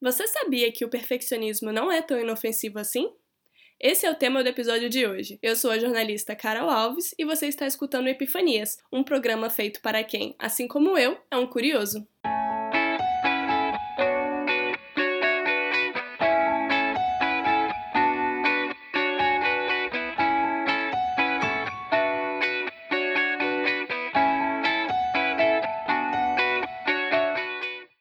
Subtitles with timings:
[0.00, 3.10] Você sabia que o perfeccionismo não é tão inofensivo assim?
[3.80, 5.38] Esse é o tema do episódio de hoje.
[5.42, 10.04] Eu sou a jornalista Carol Alves e você está escutando Epifanias, um programa feito para
[10.04, 12.06] quem, assim como eu, é um curioso.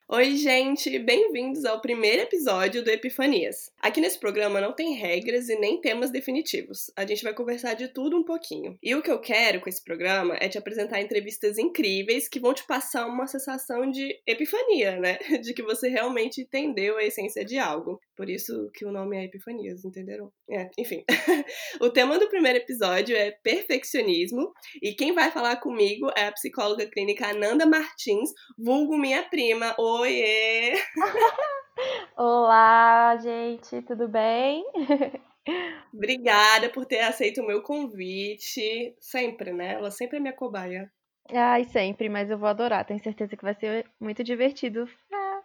[0.10, 0.55] Oi, gente!
[0.76, 3.72] Bem-vindos ao primeiro episódio do Epifanias.
[3.82, 6.92] Aqui nesse programa não tem regras e nem temas definitivos.
[6.98, 8.78] A gente vai conversar de tudo um pouquinho.
[8.84, 12.54] E o que eu quero com esse programa é te apresentar entrevistas incríveis que vão
[12.54, 15.18] te passar uma sensação de epifania, né?
[15.42, 18.02] De que você realmente entendeu a essência de algo.
[18.16, 20.32] Por isso que o nome é Epifanias, entenderam?
[20.50, 21.04] É, enfim.
[21.82, 26.86] o tema do primeiro episódio é perfeccionismo e quem vai falar comigo é a psicóloga
[26.86, 29.76] clínica Ananda Martins, vulgo minha prima.
[29.78, 30.65] Oiê!
[32.18, 34.64] Olá, gente, tudo bem?
[35.94, 38.96] Obrigada por ter aceito o meu convite.
[39.00, 39.74] Sempre, né?
[39.74, 40.92] Ela sempre é minha cobaia.
[41.32, 42.86] Ai, sempre, mas eu vou adorar.
[42.86, 44.88] Tenho certeza que vai ser muito divertido.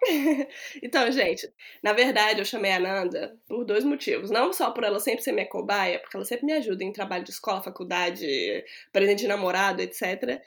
[0.83, 4.31] então, gente, na verdade eu chamei a Nanda por dois motivos.
[4.31, 7.25] Não só por ela sempre ser minha cobaia, porque ela sempre me ajuda em trabalho
[7.25, 8.27] de escola, faculdade,
[8.93, 10.41] presente de namorado, etc.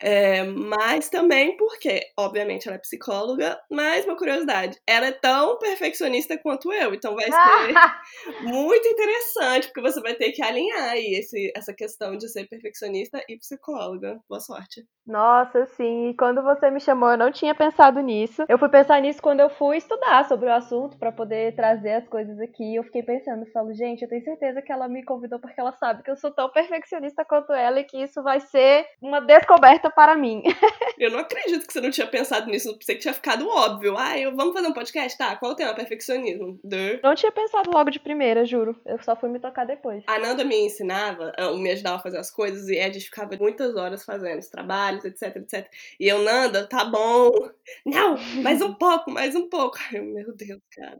[0.00, 6.36] É, mas também porque, obviamente, ela é psicóloga, mas uma curiosidade, ela é tão perfeccionista
[6.38, 7.32] quanto eu, então vai ser
[8.42, 13.22] muito interessante, porque você vai ter que alinhar aí esse, essa questão de ser perfeccionista
[13.28, 14.20] e psicóloga.
[14.28, 14.84] Boa sorte.
[15.06, 18.44] Nossa, sim, e quando você me chamou, eu não tinha pensado nisso.
[18.48, 22.08] Eu fui pensar nisso quando eu fui estudar sobre o assunto para poder trazer as
[22.08, 22.74] coisas aqui.
[22.74, 26.02] Eu fiquei pensando, falo, gente, eu tenho certeza que ela me convidou porque ela sabe
[26.02, 30.16] que eu sou tão perfeccionista quanto ela e que isso vai ser uma descoberta para
[30.16, 30.42] mim.
[30.98, 32.76] eu não acredito que você não tinha pensado nisso.
[32.78, 33.96] Pensei que tinha ficado óbvio.
[33.96, 35.16] Ah, eu, vamos fazer um podcast?
[35.16, 35.74] Tá, qual o tema?
[35.74, 36.58] Perfeccionismo.
[36.62, 37.00] Duh.
[37.02, 38.76] Não tinha pensado logo de primeira, juro.
[38.84, 40.02] Eu só fui me tocar depois.
[40.06, 43.36] A Nanda me ensinava, ah, me ajudava a fazer as coisas e a gente ficava
[43.38, 45.68] muitas horas fazendo os trabalhos, etc, etc.
[45.98, 47.30] E eu, Nanda, tá bom.
[47.84, 49.78] Não, mais um pouco, mais um pouco.
[49.92, 50.98] Ai, meu Deus, cara.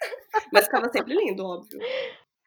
[0.52, 1.80] Mas ficava sempre lindo, óbvio.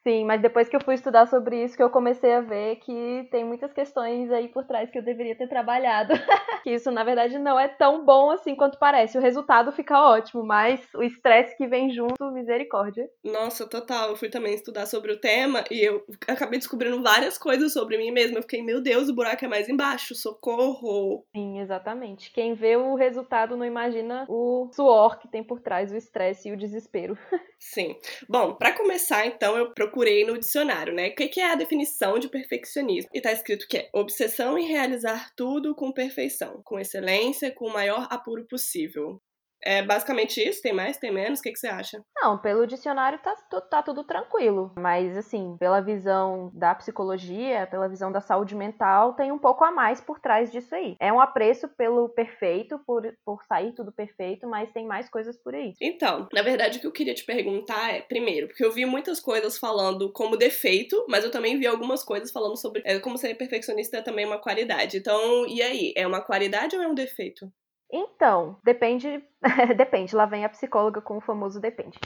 [0.04, 3.28] Sim, mas depois que eu fui estudar sobre isso, que eu comecei a ver que
[3.32, 6.14] tem muitas questões aí por trás que eu deveria ter trabalhado.
[6.64, 9.18] que isso, na verdade, não é tão bom assim quanto parece.
[9.18, 13.10] O resultado fica ótimo, mas o estresse que vem junto, misericórdia.
[13.24, 14.10] Nossa, total.
[14.10, 18.12] Eu fui também estudar sobre o tema e eu acabei descobrindo várias coisas sobre mim
[18.12, 18.40] mesma.
[18.40, 21.26] Eu fiquei, meu Deus, o buraco é mais embaixo, socorro.
[21.34, 22.30] Sim, exatamente.
[22.34, 26.52] Quem vê o resultado não imagina o suor que tem por trás, o estresse e
[26.52, 27.18] o desespero.
[27.58, 27.96] Sim.
[28.28, 31.10] Bom, para começar, então, eu procurei procurei no dicionário, né?
[31.10, 33.12] O que é a definição de perfeccionismo?
[33.14, 37.74] E tá escrito que é obsessão em realizar tudo com perfeição, com excelência, com o
[37.74, 39.22] maior apuro possível.
[39.66, 40.62] É basicamente isso?
[40.62, 40.98] Tem mais?
[40.98, 41.40] Tem menos?
[41.40, 42.04] O que, que você acha?
[42.16, 44.74] Não, pelo dicionário tá, tá tudo tranquilo.
[44.78, 49.72] Mas, assim, pela visão da psicologia, pela visão da saúde mental, tem um pouco a
[49.72, 50.96] mais por trás disso aí.
[51.00, 55.56] É um apreço pelo perfeito, por, por sair tudo perfeito, mas tem mais coisas por
[55.56, 55.74] aí.
[55.82, 59.20] Então, na verdade, o que eu queria te perguntar é, primeiro, porque eu vi muitas
[59.20, 63.36] coisas falando como defeito, mas eu também vi algumas coisas falando sobre é, como ser
[63.36, 64.98] perfeccionista é também uma qualidade.
[64.98, 65.94] Então, e aí?
[65.96, 67.52] É uma qualidade ou é um defeito?
[67.96, 69.24] Então, depende.
[69.78, 72.00] depende, lá vem a psicóloga com o famoso depende.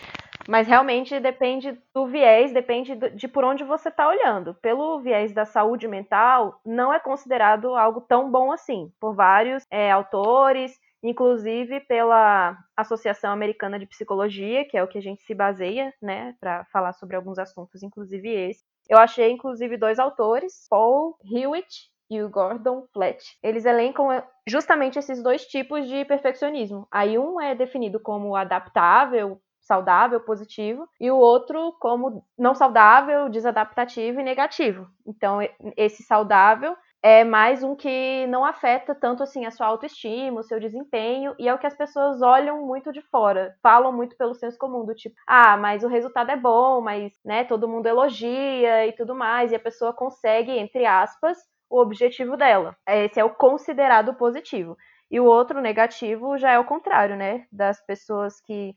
[0.46, 4.54] Mas realmente depende do viés, depende de por onde você está olhando.
[4.56, 9.90] Pelo viés da saúde mental, não é considerado algo tão bom assim, por vários é,
[9.90, 15.94] autores, inclusive pela Associação Americana de Psicologia, que é o que a gente se baseia,
[16.02, 18.62] né, para falar sobre alguns assuntos, inclusive esse.
[18.90, 23.24] Eu achei, inclusive, dois autores, Paul Hewitt e o Gordon Flat.
[23.44, 26.88] Eles elencam eh, justamente esses dois tipos de perfeccionismo.
[26.92, 34.20] Aí um é definido como adaptável, saudável, positivo, e o outro como não saudável, desadaptativo
[34.22, 34.88] e negativo.
[35.06, 35.40] Então,
[35.76, 40.60] esse saudável é mais um que não afeta tanto assim a sua autoestima, o seu
[40.60, 44.58] desempenho, e é o que as pessoas olham muito de fora, falam muito pelo senso
[44.58, 48.94] comum, do tipo, ah, mas o resultado é bom, mas, né, todo mundo elogia e
[48.94, 51.38] tudo mais, e a pessoa consegue, entre aspas,
[51.70, 52.76] o objetivo dela.
[52.88, 54.78] Esse é o considerado positivo.
[55.10, 57.46] E o outro negativo já é o contrário, né?
[57.50, 58.76] Das pessoas que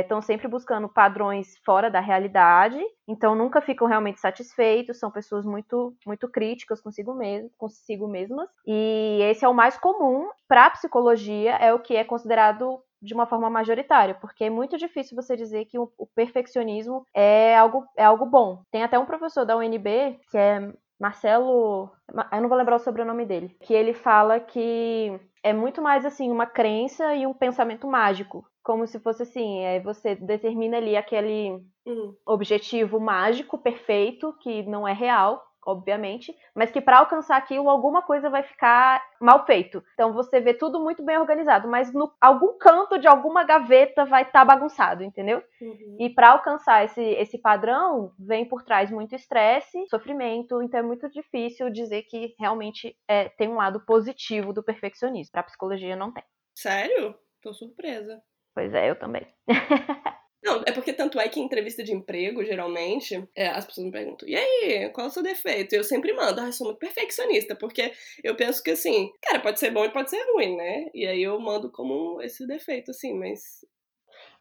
[0.00, 5.44] estão é, sempre buscando padrões fora da realidade, então nunca ficam realmente satisfeitos, são pessoas
[5.44, 8.48] muito, muito críticas consigo, mesmo, consigo mesmas.
[8.66, 13.14] E esse é o mais comum para a psicologia, é o que é considerado de
[13.14, 17.84] uma forma majoritária, porque é muito difícil você dizer que o, o perfeccionismo é algo,
[17.96, 18.62] é algo bom.
[18.72, 21.90] Tem até um professor da UNB, que é Marcelo,
[22.32, 26.30] eu não vou lembrar o sobrenome dele, que ele fala que é muito mais assim
[26.30, 31.62] uma crença e um pensamento mágico, como se fosse assim, é, você determina ali aquele
[31.86, 32.14] Hum.
[32.26, 38.30] objetivo mágico perfeito que não é real, obviamente, mas que para alcançar aquilo alguma coisa
[38.30, 39.84] vai ficar mal feito.
[39.92, 44.22] Então você vê tudo muito bem organizado, mas no algum canto de alguma gaveta vai
[44.22, 45.42] estar tá bagunçado, entendeu?
[45.60, 45.96] Uhum.
[46.00, 51.10] E para alcançar esse, esse padrão, vem por trás muito estresse, sofrimento, então é muito
[51.10, 55.32] difícil dizer que realmente é, tem um lado positivo do perfeccionismo.
[55.32, 56.24] Para psicologia não tem.
[56.54, 57.14] Sério?
[57.42, 58.22] Tô surpresa.
[58.54, 59.26] Pois é, eu também.
[60.42, 63.92] Não, é porque tanto é que em entrevista de emprego, geralmente, é, as pessoas me
[63.92, 65.74] perguntam, e aí, qual é o seu defeito?
[65.74, 67.92] Eu sempre mando, ah, eu sou muito perfeccionista, porque
[68.22, 70.86] eu penso que assim, cara, pode ser bom e pode ser ruim, né?
[70.94, 73.64] E aí eu mando como esse defeito, assim, mas.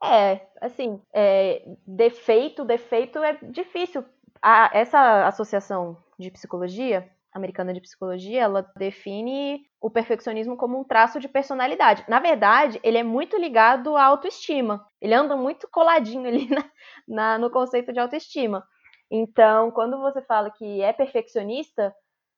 [0.04, 4.06] É, assim, é, defeito, defeito é difícil.
[4.40, 11.20] A, essa associação de psicologia, americana de psicologia, ela define o perfeccionismo como um traço
[11.20, 12.04] de personalidade.
[12.08, 14.86] Na verdade, ele é muito ligado à autoestima.
[15.02, 16.66] Ele anda muito coladinho ali na,
[17.08, 18.64] na, no conceito de autoestima.
[19.10, 21.96] Então, quando você fala que é perfeccionista,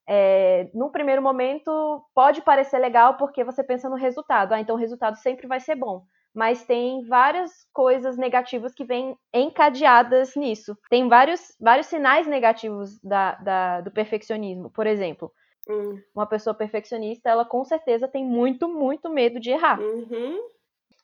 [0.08, 4.54] é, num primeiro momento pode parecer legal porque você pensa no resultado.
[4.54, 9.16] Ah, então o resultado sempre vai ser bom mas tem várias coisas negativas que vêm
[9.34, 10.78] encadeadas nisso.
[10.90, 14.70] Tem vários, vários sinais negativos da, da, do perfeccionismo.
[14.70, 15.32] Por exemplo,
[15.70, 16.02] Hum.
[16.16, 19.80] uma pessoa perfeccionista, ela com certeza tem muito, muito medo de errar.
[19.80, 20.40] Uhum.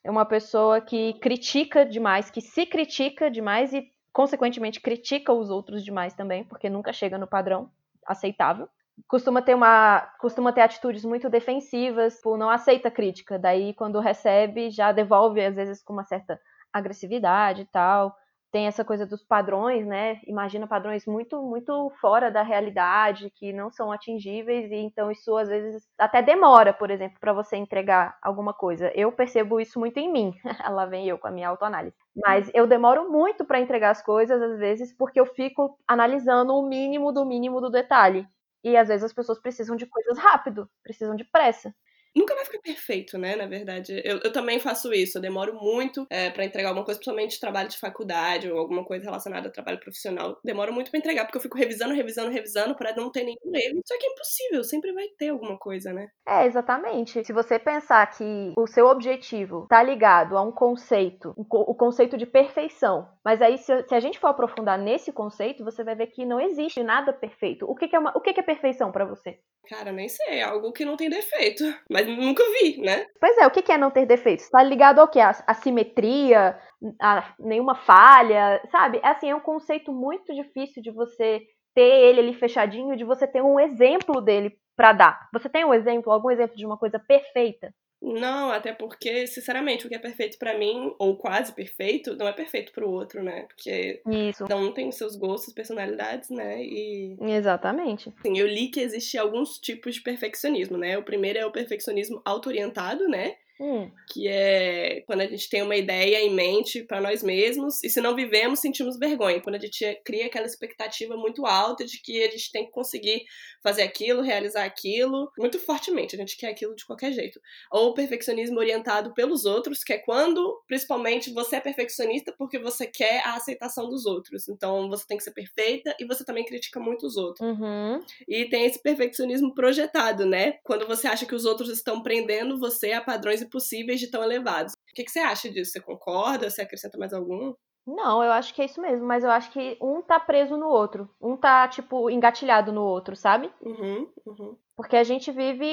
[0.02, 5.84] É uma pessoa que critica demais, que se critica demais e, consequentemente, critica os outros
[5.84, 7.70] demais também, porque nunca chega no padrão
[8.04, 8.68] aceitável
[9.08, 14.70] costuma ter uma costuma ter atitudes muito defensivas, por não aceita crítica, daí quando recebe
[14.70, 16.38] já devolve às vezes com uma certa
[16.72, 18.14] agressividade e tal.
[18.52, 20.18] Tem essa coisa dos padrões, né?
[20.26, 25.48] Imagina padrões muito muito fora da realidade, que não são atingíveis e então isso às
[25.48, 28.90] vezes até demora, por exemplo, para você entregar alguma coisa.
[28.94, 30.32] Eu percebo isso muito em mim.
[30.72, 31.96] Lá vem eu com a minha autoanálise.
[32.16, 36.66] Mas eu demoro muito para entregar as coisas às vezes porque eu fico analisando o
[36.66, 38.26] mínimo do mínimo do detalhe.
[38.66, 41.72] E às vezes as pessoas precisam de coisas rápido, precisam de pressa.
[42.16, 43.36] Nunca vai ficar perfeito, né?
[43.36, 45.18] Na verdade, eu, eu também faço isso.
[45.18, 49.04] Eu demoro muito é, para entregar alguma coisa, principalmente trabalho de faculdade ou alguma coisa
[49.04, 50.38] relacionada a trabalho profissional.
[50.44, 53.80] Demoro muito para entregar, porque eu fico revisando, revisando, revisando para não ter nenhum erro.
[53.86, 56.08] Só que é impossível, sempre vai ter alguma coisa, né?
[56.26, 57.24] É, exatamente.
[57.24, 62.26] Se você pensar que o seu objetivo tá ligado a um conceito, o conceito de
[62.26, 66.24] perfeição, mas aí se, se a gente for aprofundar nesse conceito, você vai ver que
[66.24, 67.66] não existe nada perfeito.
[67.68, 69.38] O que, que é, uma, o que, que é perfeição para você?
[69.68, 71.64] Cara, nem sei, é algo que não tem defeito.
[71.90, 73.06] Mas nunca vi, né?
[73.18, 74.48] Pois é, o que é não ter defeitos?
[74.50, 75.20] Tá ligado ao quê?
[75.20, 76.58] A, simetria,
[77.00, 79.00] a nenhuma falha, sabe?
[79.02, 81.42] É assim, é um conceito muito difícil de você
[81.74, 85.28] ter ele ali fechadinho, de você ter um exemplo dele para dar.
[85.32, 87.72] Você tem um exemplo, algum exemplo de uma coisa perfeita?
[88.00, 92.32] Não, até porque, sinceramente, o que é perfeito para mim, ou quase perfeito, não é
[92.32, 93.42] perfeito pro outro, né?
[93.42, 94.46] Porque Isso.
[94.46, 96.62] cada um tem seus gostos, personalidades, né?
[96.62, 97.16] E.
[97.20, 98.12] Exatamente.
[98.18, 100.98] Assim, eu li que existe alguns tipos de perfeccionismo, né?
[100.98, 103.36] O primeiro é o perfeccionismo auto-orientado, né?
[103.58, 103.90] Hum.
[104.12, 108.00] que é quando a gente tem uma ideia em mente para nós mesmos e se
[108.00, 112.30] não vivemos sentimos vergonha quando a gente cria aquela expectativa muito alta de que a
[112.30, 113.24] gente tem que conseguir
[113.62, 117.94] fazer aquilo realizar aquilo muito fortemente a gente quer aquilo de qualquer jeito ou o
[117.94, 123.36] perfeccionismo orientado pelos outros que é quando principalmente você é perfeccionista porque você quer a
[123.36, 127.16] aceitação dos outros então você tem que ser perfeita e você também critica muito os
[127.16, 128.02] outros Uhum.
[128.26, 130.58] e tem esse perfeccionismo projetado, né?
[130.64, 134.72] Quando você acha que os outros estão prendendo você a padrões impossíveis de tão elevados.
[134.72, 135.72] O que, que você acha disso?
[135.72, 136.50] Você concorda?
[136.50, 137.54] Você acrescenta mais algum?
[137.86, 140.66] Não, eu acho que é isso mesmo, mas eu acho que um tá preso no
[140.66, 141.08] outro.
[141.20, 143.52] Um tá, tipo, engatilhado no outro, sabe?
[143.62, 144.56] Uhum, uhum.
[144.76, 145.64] Porque a gente vive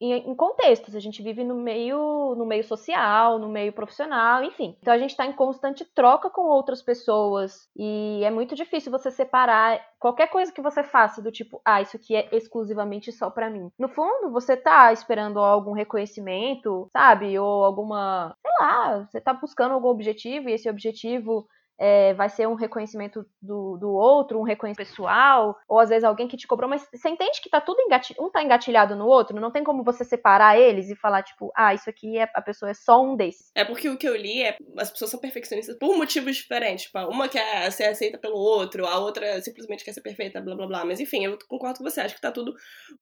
[0.00, 4.76] em, em contextos, a gente vive no meio, no meio social, no meio profissional, enfim.
[4.80, 9.10] Então a gente está em constante troca com outras pessoas e é muito difícil você
[9.10, 13.50] separar qualquer coisa que você faça do tipo, ah, isso aqui é exclusivamente só para
[13.50, 13.68] mim.
[13.76, 17.36] No fundo, você tá esperando algum reconhecimento, sabe?
[17.36, 21.48] Ou alguma, sei lá, você tá buscando algum objetivo e esse objetivo
[21.78, 26.28] é, vai ser um reconhecimento do, do outro, um reconhecimento pessoal, ou às vezes alguém
[26.28, 29.38] que te cobrou, mas você entende que tá tudo engatilhado, um tá engatilhado no outro,
[29.40, 32.70] não tem como você separar eles e falar, tipo, ah, isso aqui é a pessoa
[32.70, 33.50] é só um desses.
[33.54, 36.86] É porque o que eu li é as pessoas são perfeccionistas por motivos diferentes.
[36.86, 40.66] Tipo, uma quer ser aceita pelo outro, a outra simplesmente quer ser perfeita, blá blá
[40.66, 40.84] blá.
[40.84, 42.54] Mas enfim, eu concordo com você, acho que tá tudo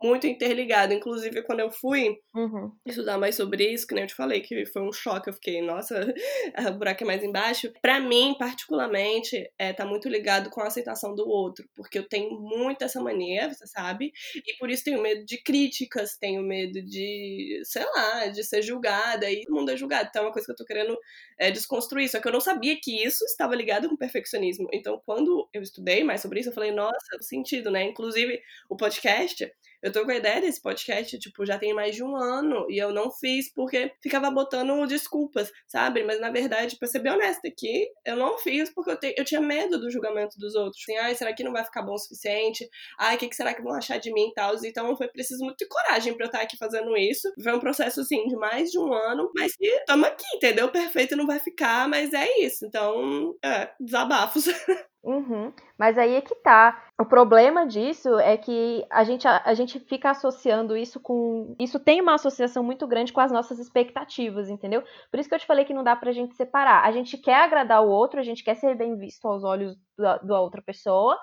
[0.02, 0.93] muito interligado.
[0.93, 2.73] Inclusive, quando eu fui Uhum.
[2.87, 5.62] estudar mais sobre isso, que nem eu te falei, que foi um choque, eu fiquei,
[5.62, 5.95] nossa,
[6.69, 7.73] o buraco é mais embaixo.
[7.81, 12.09] Pra mim, particularmente, particularmente, é, tá muito ligado com a aceitação do outro, porque eu
[12.09, 16.83] tenho muito essa mania, você sabe, e por isso tenho medo de críticas, tenho medo
[16.83, 20.09] de, sei lá, de ser julgada, e todo mundo é julgado.
[20.09, 20.99] Então é uma coisa que eu tô querendo
[21.38, 24.68] é, desconstruir, só que eu não sabia que isso estava ligado com perfeccionismo.
[24.73, 27.85] Então, quando eu estudei mais sobre isso, eu falei, nossa, sentido, né?
[27.85, 29.50] Inclusive, o podcast
[29.85, 32.79] eu tô com a ideia desse podcast, tipo, já tem mais de um ano e
[32.79, 36.03] eu não fiz porque ficava botando desculpas, sabe?
[36.03, 39.25] Mas na verdade, pra ser bem honesta aqui, eu não fiz porque eu, te, eu
[39.26, 40.83] tinha medo do julgamento dos outros.
[40.83, 42.67] Assim, ai, será que não vai ficar bom o suficiente?
[42.99, 44.55] Ai, o que, que será que vão achar de mim e tal?
[44.64, 47.31] Então foi preciso muito de coragem pra eu estar aqui fazendo isso.
[47.43, 50.71] Foi um processo, assim, de mais de um ano, mas que tamo aqui, entendeu?
[50.71, 52.64] Perfeito não vai ficar, mas é isso.
[52.64, 54.47] Então, é, desabafos.
[55.04, 55.52] Uhum.
[55.78, 56.82] Mas aí é que tá.
[56.99, 61.54] O problema disso é que a gente, a, a, gente fica associando isso com.
[61.61, 64.82] Isso tem uma associação muito grande com as nossas expectativas, entendeu?
[65.11, 66.84] Por isso que eu te falei que não dá pra gente separar.
[66.84, 70.16] A gente quer agradar o outro, a gente quer ser bem visto aos olhos da,
[70.18, 71.18] da outra pessoa.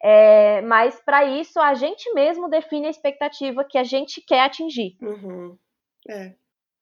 [0.00, 4.96] É, mas para isso a gente mesmo define a expectativa que a gente quer atingir.
[5.02, 5.58] Uhum.
[6.08, 6.34] É.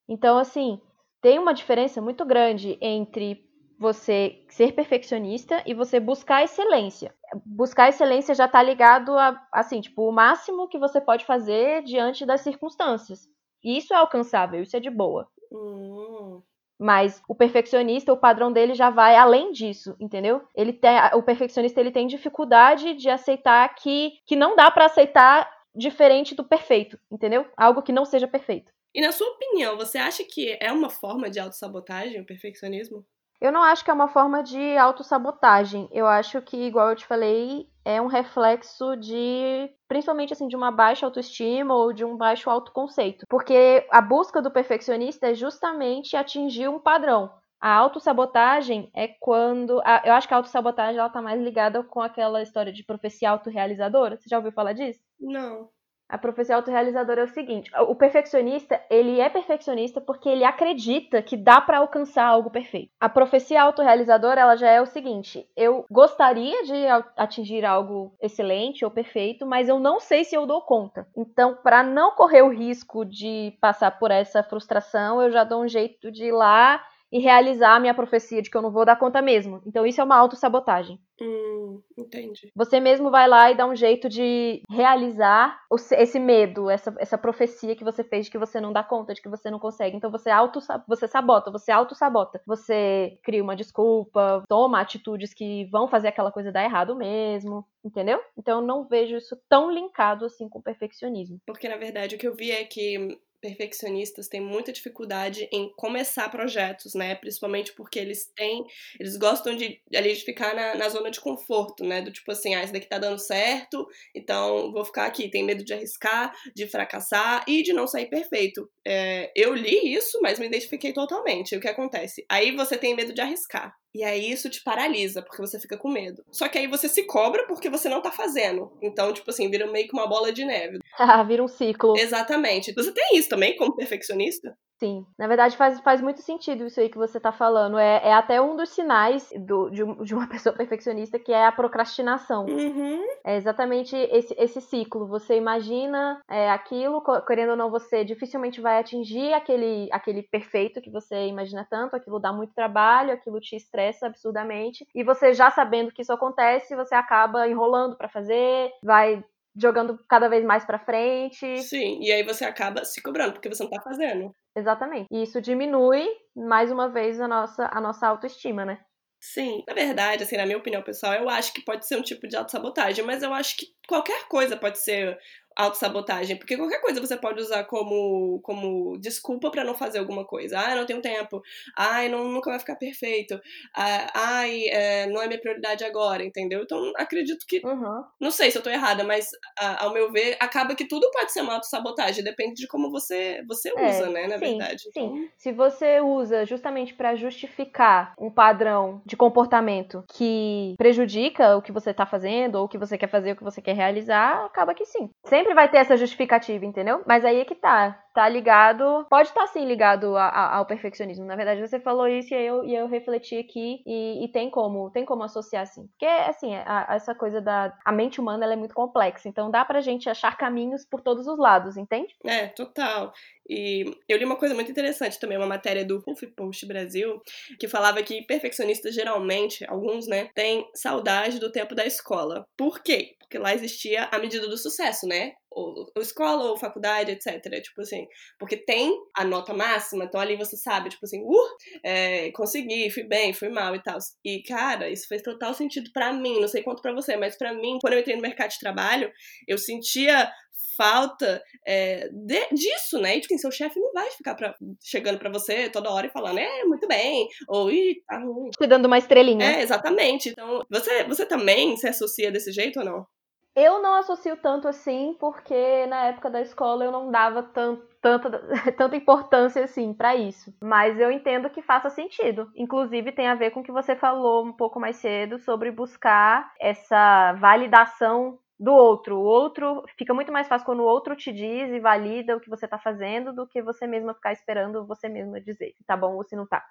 [0.08, 0.80] Então, assim,
[1.22, 3.48] tem uma diferença muito grande entre
[3.78, 7.14] você ser perfeccionista e você buscar excelência.
[7.44, 12.26] Buscar excelência já está ligado a, assim, tipo, o máximo que você pode fazer diante
[12.26, 13.28] das circunstâncias.
[13.62, 15.28] E isso é alcançável, isso é de boa.
[15.50, 16.42] Hum.
[16.78, 20.42] Mas o perfeccionista, o padrão dele já vai além disso, entendeu?
[20.54, 25.48] Ele tem, o perfeccionista ele tem dificuldade de aceitar que, que não dá para aceitar
[25.74, 27.46] diferente do perfeito, entendeu?
[27.56, 28.72] Algo que não seja perfeito.
[28.94, 33.06] E na sua opinião, você acha que é uma forma de autossabotagem o perfeccionismo?
[33.42, 35.88] Eu não acho que é uma forma de autossabotagem.
[35.90, 40.70] Eu acho que, igual eu te falei, é um reflexo de, principalmente assim, de uma
[40.70, 43.26] baixa autoestima ou de um baixo autoconceito.
[43.28, 47.34] Porque a busca do perfeccionista é justamente atingir um padrão.
[47.60, 49.80] A autossabotagem é quando.
[49.84, 53.28] A, eu acho que a autossabotagem ela tá mais ligada com aquela história de profecia
[53.28, 54.16] autorrealizadora.
[54.16, 55.00] Você já ouviu falar disso?
[55.18, 55.68] Não.
[56.12, 61.38] A profecia autorrealizadora é o seguinte: o perfeccionista, ele é perfeccionista porque ele acredita que
[61.38, 62.92] dá para alcançar algo perfeito.
[63.00, 68.90] A profecia autorrealizadora, ela já é o seguinte: eu gostaria de atingir algo excelente ou
[68.90, 71.08] perfeito, mas eu não sei se eu dou conta.
[71.16, 75.68] Então, para não correr o risco de passar por essa frustração, eu já dou um
[75.68, 78.96] jeito de ir lá e realizar a minha profecia de que eu não vou dar
[78.96, 79.60] conta mesmo.
[79.66, 80.98] Então isso é uma autossabotagem.
[81.20, 82.50] Hum, entendi.
[82.56, 85.60] Você mesmo vai lá e dá um jeito de realizar
[85.92, 89.20] esse medo, essa, essa profecia que você fez de que você não dá conta, de
[89.20, 89.96] que você não consegue.
[89.96, 92.40] Então você auto você sabota, você auto-sabota.
[92.46, 98.20] Você cria uma desculpa, toma atitudes que vão fazer aquela coisa dar errado mesmo, entendeu?
[98.36, 101.38] Então eu não vejo isso tão linkado assim com o perfeccionismo.
[101.46, 106.28] Porque na verdade o que eu vi é que perfeccionistas têm muita dificuldade em começar
[106.30, 107.16] projetos, né?
[107.16, 108.64] Principalmente porque eles têm,
[108.98, 112.00] eles gostam de, ali, de ficar na, na zona de conforto, né?
[112.00, 115.28] Do tipo assim, ah, esse daqui tá dando certo, então vou ficar aqui.
[115.28, 118.70] Tem medo de arriscar, de fracassar e de não sair perfeito.
[118.86, 121.56] É, eu li isso, mas me identifiquei totalmente.
[121.56, 122.24] O que acontece?
[122.30, 123.81] Aí você tem medo de arriscar.
[123.94, 126.24] E aí isso te paralisa, porque você fica com medo.
[126.30, 128.72] Só que aí você se cobra porque você não tá fazendo.
[128.80, 130.78] Então, tipo assim, vira meio que uma bola de neve.
[130.98, 131.96] Ah, vira um ciclo.
[131.96, 132.72] Exatamente.
[132.74, 134.56] Você tem isso também como perfeccionista?
[134.82, 137.78] Sim, na verdade faz, faz muito sentido isso aí que você está falando.
[137.78, 141.52] É, é até um dos sinais do, de, de, uma pessoa perfeccionista que é a
[141.52, 142.46] procrastinação.
[142.46, 143.00] Uhum.
[143.24, 145.06] É exatamente esse, esse ciclo.
[145.06, 150.90] Você imagina é, aquilo, querendo ou não, você dificilmente vai atingir aquele, aquele perfeito que
[150.90, 154.84] você imagina tanto, aquilo dá muito trabalho, aquilo te estressa absurdamente.
[154.92, 159.22] E você já sabendo que isso acontece, você acaba enrolando para fazer, vai
[159.54, 161.62] jogando cada vez mais para frente.
[161.62, 164.34] Sim, e aí você acaba se cobrando porque você não tá fazendo.
[164.54, 165.06] Exatamente.
[165.10, 166.06] E isso diminui,
[166.36, 168.84] mais uma vez, a nossa, a nossa autoestima, né?
[169.24, 172.26] Sim, na verdade, assim, na minha opinião pessoal, eu acho que pode ser um tipo
[172.26, 175.16] de autossabotagem, mas eu acho que qualquer coisa pode ser
[175.56, 180.58] autossabotagem, porque qualquer coisa você pode usar como, como desculpa para não fazer alguma coisa.
[180.58, 181.42] Ah, não tenho tempo.
[181.76, 183.40] Ai, não, nunca vai ficar perfeito.
[183.74, 186.62] Ah, ai, é, não é minha prioridade agora, entendeu?
[186.62, 187.60] Então, acredito que.
[187.64, 188.04] Uhum.
[188.20, 189.28] Não sei se eu tô errada, mas
[189.58, 192.24] a, ao meu ver, acaba que tudo pode ser uma autossabotagem.
[192.24, 194.82] Depende de como você, você é, usa, né, na sim, verdade.
[194.82, 194.90] Sim.
[194.90, 195.28] Então...
[195.36, 201.92] Se você usa justamente para justificar um padrão de comportamento que prejudica o que você
[201.92, 204.84] tá fazendo, ou o que você quer fazer, o que você quer realizar, acaba que
[204.84, 205.10] sim.
[205.24, 207.02] Sempre Sempre vai ter essa justificativa, entendeu?
[207.04, 208.00] Mas aí é que tá.
[208.14, 209.06] Tá ligado.
[209.10, 211.24] Pode estar tá, sim ligado a, a, ao perfeccionismo.
[211.24, 213.82] Na verdade, você falou isso e eu, e eu refleti aqui.
[213.84, 215.88] E, e tem como, tem como associar assim.
[215.88, 217.76] Porque, assim, a, essa coisa da.
[217.84, 219.28] A mente humana ela é muito complexa.
[219.28, 222.14] Então dá pra gente achar caminhos por todos os lados, entende?
[222.24, 223.12] É, total.
[223.48, 227.20] E eu li uma coisa muito interessante também, uma matéria do HuffPost Brasil,
[227.58, 232.46] que falava que perfeccionistas geralmente, alguns, né, têm saudade do tempo da escola.
[232.56, 233.16] Por quê?
[233.32, 235.32] Porque lá existia a medida do sucesso, né?
[235.50, 237.40] Ou, ou, escola ou faculdade, etc.
[237.62, 238.06] Tipo assim,
[238.38, 243.04] porque tem a nota máxima, então ali você sabe, tipo assim, uh, é, consegui, fui
[243.04, 243.96] bem, fui mal e tal.
[244.22, 247.54] E, cara, isso fez total sentido para mim, não sei quanto para você, mas para
[247.54, 249.10] mim, quando eu entrei no mercado de trabalho,
[249.48, 250.30] eu sentia
[250.76, 253.16] falta é, de, disso, né?
[253.16, 256.10] E, tipo, assim, seu chefe não vai ficar pra, chegando para você toda hora e
[256.10, 258.50] falando, é, muito bem, ou, ih, tá ruim.
[258.50, 259.56] Te dando uma estrelinha.
[259.56, 260.28] É, exatamente.
[260.30, 263.06] Então, você, você também se associa desse jeito ou não?
[263.54, 268.30] Eu não associo tanto assim, porque na época da escola eu não dava tanto, tanta,
[268.76, 270.54] tanta importância assim para isso.
[270.62, 272.50] Mas eu entendo que faça sentido.
[272.56, 276.50] Inclusive tem a ver com o que você falou um pouco mais cedo sobre buscar
[276.58, 279.18] essa validação do outro.
[279.18, 282.48] O outro fica muito mais fácil quando o outro te diz e valida o que
[282.48, 286.14] você tá fazendo do que você mesma ficar esperando você mesma dizer se tá bom
[286.14, 286.64] ou se não tá.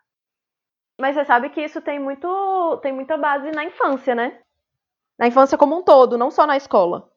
[1.00, 4.41] Mas você sabe que isso tem muito tem muita base na infância, né?
[5.18, 7.10] Na infância como um todo, não só na escola.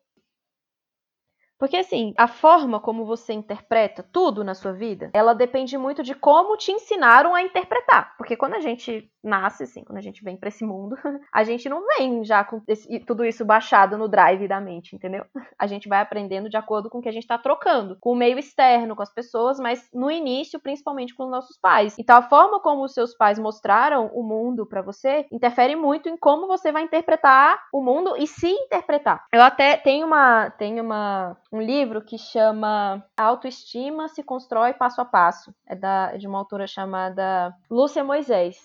[1.58, 6.14] Porque assim, a forma como você interpreta tudo na sua vida, ela depende muito de
[6.14, 8.16] como te ensinaram a interpretar.
[8.16, 10.96] Porque quando a gente nasce, assim, quando a gente vem para esse mundo,
[11.32, 15.24] a gente não vem já com esse, tudo isso baixado no drive da mente, entendeu?
[15.58, 18.16] A gente vai aprendendo de acordo com o que a gente tá trocando, com o
[18.16, 21.96] meio externo, com as pessoas, mas no início, principalmente com os nossos pais.
[21.98, 26.16] Então a forma como os seus pais mostraram o mundo para você interfere muito em
[26.16, 29.24] como você vai interpretar o mundo e se interpretar.
[29.32, 35.04] Eu até tenho uma tenho uma um livro que chama Autoestima se constrói passo a
[35.04, 35.54] passo.
[35.66, 38.56] É da, de uma autora chamada Lúcia Moisés.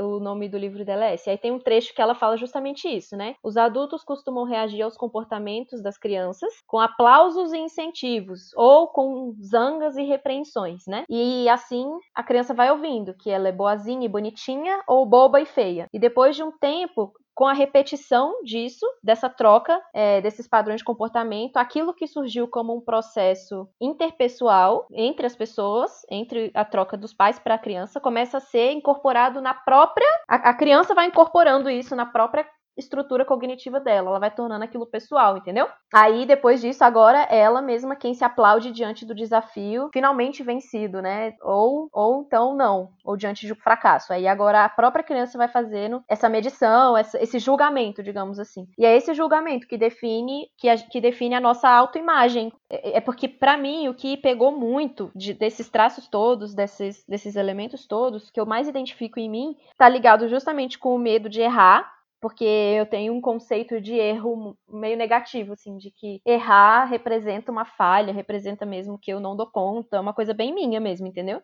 [0.00, 1.30] O nome do livro dela é esse.
[1.30, 3.34] Aí tem um trecho que ela fala justamente isso, né?
[3.42, 9.96] Os adultos costumam reagir aos comportamentos das crianças com aplausos e incentivos, ou com zangas
[9.96, 11.04] e repreensões, né?
[11.08, 15.46] E assim a criança vai ouvindo que ela é boazinha e bonitinha ou boba e
[15.46, 15.88] feia.
[15.92, 20.84] E depois de um tempo, com a repetição disso, dessa troca, é, desses padrões de
[20.84, 27.12] comportamento, aquilo que surgiu como um processo interpessoal entre as pessoas, entre a troca dos
[27.12, 30.06] pais para a criança, começa a ser incorporado na própria.
[30.28, 34.86] A, a criança vai incorporando isso na própria estrutura cognitiva dela, ela vai tornando aquilo
[34.86, 35.68] pessoal, entendeu?
[35.92, 41.34] Aí depois disso, agora ela mesma quem se aplaude diante do desafio finalmente vencido, né?
[41.42, 44.12] Ou ou então não, ou diante um fracasso.
[44.12, 48.66] Aí agora a própria criança vai fazendo essa medição, essa, esse julgamento, digamos assim.
[48.78, 52.52] E é esse julgamento que define que, a, que define a nossa autoimagem.
[52.70, 57.36] É, é porque para mim o que pegou muito de, desses traços todos, desses desses
[57.36, 61.40] elementos todos que eu mais identifico em mim, tá ligado justamente com o medo de
[61.40, 61.93] errar
[62.24, 67.66] porque eu tenho um conceito de erro meio negativo, assim, de que errar representa uma
[67.66, 71.42] falha, representa mesmo que eu não dou conta, é uma coisa bem minha mesmo, entendeu?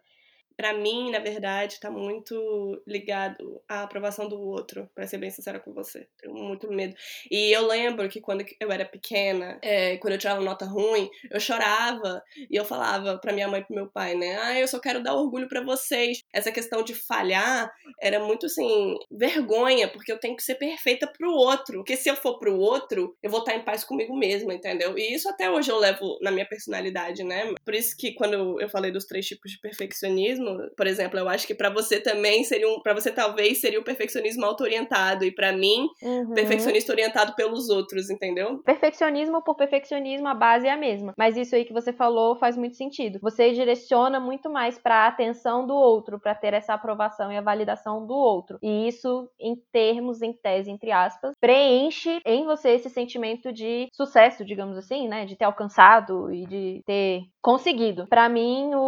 [0.60, 5.58] Para mim, na verdade, está muito ligado à aprovação do outro, para ser bem sincera
[5.58, 6.06] com você.
[6.20, 6.94] Tenho muito medo.
[7.30, 11.40] E eu lembro que quando eu era pequena, é, quando eu tirava nota ruim, eu
[11.40, 14.36] chorava e eu falava para minha mãe e pro meu pai, né?
[14.36, 16.20] Ah, eu só quero dar orgulho para vocês.
[16.30, 21.32] Essa questão de falhar era muito assim, vergonha, porque eu tenho que ser perfeita pro
[21.32, 21.78] outro.
[21.78, 24.98] Porque se eu for pro outro, eu vou estar em paz comigo mesma, entendeu?
[24.98, 27.50] E isso até hoje eu levo na minha personalidade, né?
[27.64, 31.46] Por isso que quando eu falei dos três tipos de perfeccionismo, por exemplo, eu acho
[31.46, 35.52] que para você também seria um, para você talvez seria o perfeccionismo auto-orientado e para
[35.52, 36.34] mim, uhum.
[36.34, 38.58] perfeccionista orientado pelos outros, entendeu?
[38.64, 41.14] Perfeccionismo por perfeccionismo, a base é a mesma.
[41.16, 43.18] Mas isso aí que você falou faz muito sentido.
[43.20, 47.42] Você direciona muito mais para a atenção do outro, para ter essa aprovação e a
[47.42, 48.58] validação do outro.
[48.62, 54.44] E isso, em termos, em tese, entre aspas, preenche em você esse sentimento de sucesso,
[54.44, 55.24] digamos assim, né?
[55.24, 58.06] De ter alcançado e de ter conseguido.
[58.06, 58.80] Para mim, o,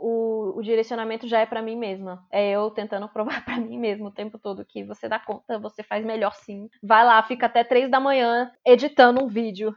[0.00, 2.24] o, o direcionamento já é para mim mesma.
[2.30, 5.82] É eu tentando provar para mim mesma o tempo todo que você dá conta, você
[5.82, 6.68] faz melhor sim.
[6.82, 9.74] Vai lá, fica até três da manhã editando um vídeo.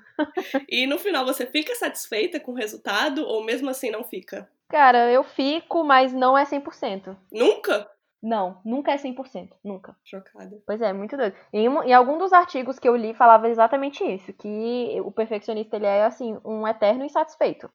[0.69, 4.49] e no final você fica satisfeita com o resultado ou mesmo assim não fica?
[4.69, 7.15] Cara, eu fico, mas não é 100%.
[7.31, 7.87] Nunca?
[8.23, 9.93] Não, nunca é 100%, nunca.
[10.05, 10.57] Chocada.
[10.65, 11.35] Pois é, muito doido.
[11.51, 15.85] Em, em algum dos artigos que eu li falava exatamente isso, que o perfeccionista ele
[15.85, 17.69] é assim, um eterno insatisfeito.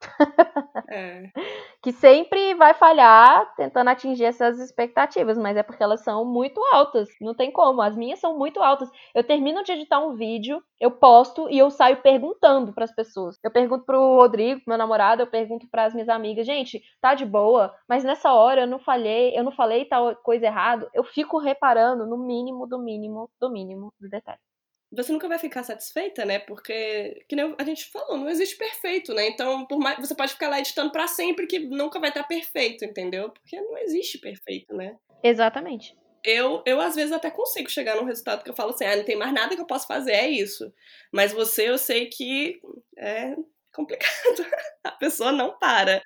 [0.88, 1.24] É.
[1.82, 7.08] que sempre vai falhar tentando atingir essas expectativas, mas é porque elas são muito altas.
[7.20, 7.80] Não tem como.
[7.80, 8.90] As minhas são muito altas.
[9.14, 13.38] Eu termino de editar um vídeo, eu posto e eu saio perguntando para as pessoas.
[13.44, 17.24] Eu pergunto pro Rodrigo, meu namorado, eu pergunto para as minhas amigas, gente, tá de
[17.24, 20.88] boa, mas nessa hora eu não falhei, eu não falei tal coisa errado.
[20.92, 24.47] Eu fico reparando no mínimo, do mínimo, do mínimo do detalhe
[24.90, 26.38] você nunca vai ficar satisfeita, né?
[26.38, 29.28] Porque, que nem a gente falou, não existe perfeito, né?
[29.28, 32.84] Então, por mais você pode ficar lá editando para sempre que nunca vai estar perfeito,
[32.84, 33.30] entendeu?
[33.30, 34.96] Porque não existe perfeito, né?
[35.22, 35.96] Exatamente.
[36.24, 39.04] Eu, eu às vezes até consigo chegar num resultado que eu falo assim, ah, não
[39.04, 40.72] tem mais nada que eu possa fazer, é isso.
[41.12, 42.60] Mas você, eu sei que
[42.96, 43.36] é
[43.72, 44.08] complicado.
[44.82, 46.02] A pessoa não para.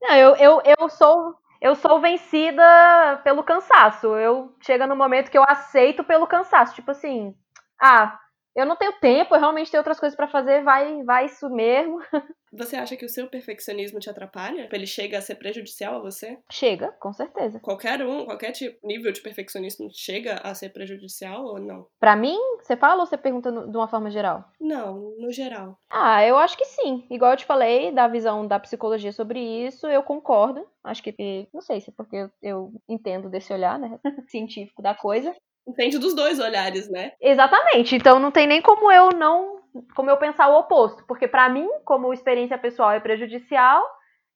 [0.00, 4.06] Não, eu, eu, eu sou eu sou vencida pelo cansaço.
[4.16, 7.34] Eu chega no momento que eu aceito pelo cansaço, tipo assim,
[7.80, 8.18] ah,
[8.54, 11.98] eu não tenho tempo, eu realmente tenho outras coisas para fazer, vai, vai isso mesmo.
[12.52, 14.68] Você acha que o seu perfeccionismo te atrapalha?
[14.72, 16.36] Ele chega a ser prejudicial a você?
[16.50, 17.60] Chega, com certeza.
[17.60, 21.86] Qualquer um, qualquer tipo, nível de perfeccionismo chega a ser prejudicial ou não?
[22.00, 24.50] Para mim, você fala ou você pergunta no, de uma forma geral?
[24.60, 25.78] Não, no geral.
[25.88, 27.06] Ah, eu acho que sim.
[27.08, 30.66] Igual eu te falei, da visão da psicologia sobre isso, eu concordo.
[30.82, 31.14] Acho que,
[31.54, 35.32] não sei se é porque eu, eu entendo desse olhar, né, científico da coisa.
[35.66, 37.12] Entende dos dois olhares, né?
[37.20, 37.94] Exatamente.
[37.94, 39.60] Então não tem nem como eu não.
[39.94, 41.04] Como eu pensar o oposto.
[41.06, 43.82] Porque para mim, como experiência pessoal, é prejudicial.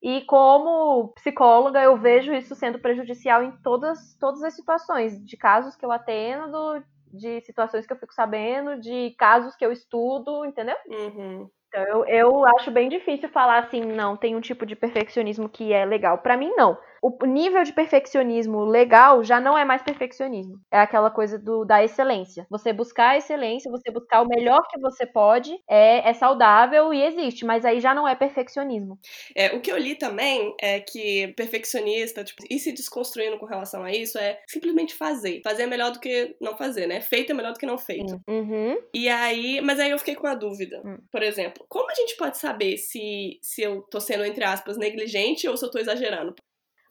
[0.02, 5.76] E como psicóloga, eu vejo isso sendo prejudicial em todas, todas as situações, de casos
[5.76, 10.76] que eu atendo, de situações que eu fico sabendo, de casos que eu estudo, entendeu?
[10.86, 11.48] Uhum.
[11.68, 15.72] Então, eu, eu acho bem difícil falar assim, não, tem um tipo de perfeccionismo que
[15.72, 16.18] é legal.
[16.18, 20.58] Para mim, não o nível de perfeccionismo legal já não é mais perfeccionismo.
[20.72, 22.46] É aquela coisa do, da excelência.
[22.50, 27.02] Você buscar a excelência, você buscar o melhor que você pode, é, é saudável e
[27.02, 28.98] existe, mas aí já não é perfeccionismo.
[29.36, 33.82] É, o que eu li também é que perfeccionista, tipo, e se desconstruindo com relação
[33.82, 35.42] a isso, é simplesmente fazer.
[35.44, 37.02] Fazer é melhor do que não fazer, né?
[37.02, 38.18] Feito é melhor do que não feito.
[38.26, 38.78] Uhum.
[38.94, 40.80] E aí, mas aí eu fiquei com uma dúvida.
[40.82, 40.98] Uhum.
[41.12, 45.46] Por exemplo, como a gente pode saber se, se eu tô sendo, entre aspas, negligente
[45.46, 46.34] ou se eu tô exagerando?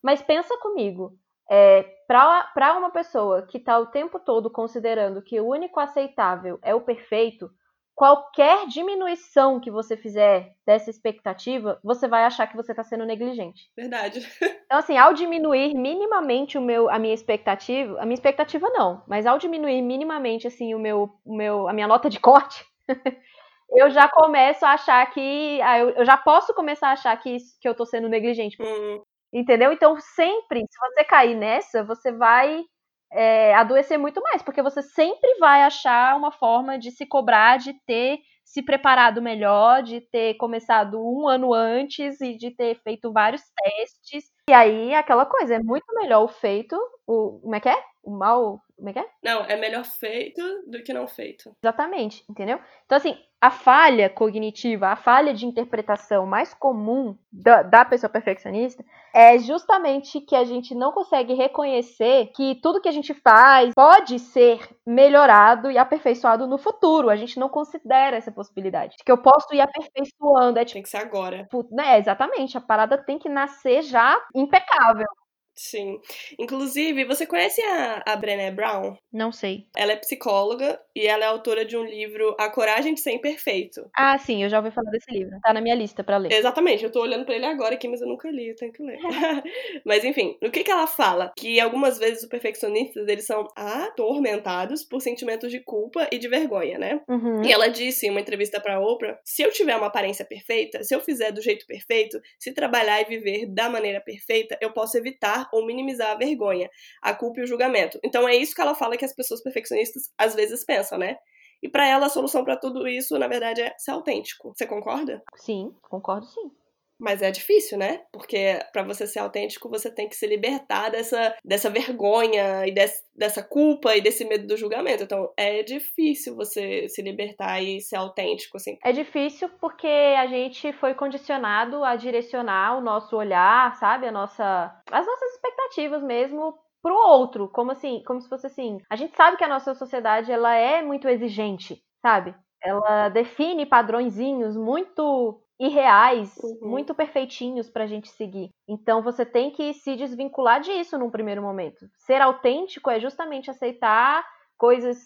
[0.03, 1.17] Mas pensa comigo,
[1.49, 6.75] é, para uma pessoa que está o tempo todo considerando que o único aceitável é
[6.75, 7.49] o perfeito,
[7.95, 13.69] qualquer diminuição que você fizer dessa expectativa, você vai achar que você está sendo negligente.
[13.75, 14.19] Verdade.
[14.65, 19.27] Então, assim, ao diminuir minimamente o meu, a minha expectativa, a minha expectativa não, mas
[19.27, 22.65] ao diminuir minimamente assim o meu, o meu, a minha nota de corte,
[23.69, 27.37] eu já começo a achar que, ah, eu, eu, já posso começar a achar que,
[27.61, 28.57] que eu estou sendo negligente.
[28.59, 29.03] Hum.
[29.33, 29.71] Entendeu?
[29.73, 32.63] Então, sempre, se você cair nessa, você vai
[33.11, 37.73] é, adoecer muito mais, porque você sempre vai achar uma forma de se cobrar, de
[37.85, 43.41] ter se preparado melhor, de ter começado um ano antes e de ter feito vários
[43.55, 44.25] testes.
[44.49, 46.75] E aí, aquela coisa, é muito melhor o feito,
[47.07, 47.39] o.
[47.41, 47.83] Como é que é?
[48.03, 48.61] O mal.
[48.75, 49.05] Como é que é?
[49.23, 51.55] Não, é melhor feito do que não feito.
[51.63, 52.59] Exatamente, entendeu?
[52.85, 58.83] Então, assim, a falha cognitiva, a falha de interpretação mais comum da, da, pessoa perfeccionista
[59.13, 64.17] é justamente que a gente não consegue reconhecer que tudo que a gente faz pode
[64.17, 67.09] ser melhorado e aperfeiçoado no futuro.
[67.09, 68.95] A gente não considera essa possibilidade.
[69.05, 70.57] Que eu posso ir aperfeiçoando.
[70.57, 71.47] É, tipo, tem que ser agora.
[71.69, 72.57] Né, exatamente.
[72.57, 75.07] A parada tem que nascer já impecável.
[75.55, 75.99] Sim.
[76.39, 78.95] Inclusive, você conhece a, a Brené Brown?
[79.11, 79.67] Não sei.
[79.75, 83.89] Ela é psicóloga e ela é autora de um livro A Coragem de Ser Imperfeito.
[83.95, 85.39] Ah, sim, eu já ouvi falar desse livro.
[85.41, 86.31] Tá na minha lista para ler.
[86.31, 88.83] Exatamente, eu tô olhando para ele agora aqui, mas eu nunca li, eu tenho que
[88.83, 88.97] ler.
[89.85, 91.31] mas enfim, o que que ela fala?
[91.37, 96.77] Que algumas vezes os perfeccionistas, eles são atormentados por sentimentos de culpa e de vergonha,
[96.79, 97.01] né?
[97.07, 97.43] Uhum.
[97.43, 100.95] E ela disse em uma entrevista para Oprah, se eu tiver uma aparência perfeita, se
[100.95, 105.42] eu fizer do jeito perfeito, se trabalhar e viver da maneira perfeita, eu posso evitar
[105.51, 106.69] ou minimizar a vergonha,
[107.01, 107.99] a culpa e o julgamento.
[108.03, 111.17] Então é isso que ela fala que as pessoas perfeccionistas às vezes pensam, né?
[111.61, 114.53] E para ela a solução para tudo isso, na verdade, é ser autêntico.
[114.53, 115.23] Você concorda?
[115.35, 116.51] Sim, concordo sim.
[116.99, 118.01] Mas é difícil, né?
[118.11, 123.03] Porque para você ser autêntico, você tem que se libertar dessa, dessa vergonha e desse,
[123.15, 125.03] dessa culpa e desse medo do julgamento.
[125.03, 128.77] Então é difícil você se libertar e ser autêntico, assim.
[128.83, 134.07] É difícil porque a gente foi condicionado a direcionar o nosso olhar, sabe?
[134.07, 138.77] A nossa, as nossas expectativas mesmo pro outro, como assim, como se fosse assim.
[138.89, 142.35] A gente sabe que a nossa sociedade ela é muito exigente, sabe?
[142.61, 146.69] Ela define padrõezinhos muito irreais, uhum.
[146.69, 148.49] muito perfeitinhos para a gente seguir.
[148.67, 151.87] Então você tem que se desvincular disso num primeiro momento.
[151.97, 154.25] Ser autêntico é justamente aceitar
[154.57, 154.97] coisas,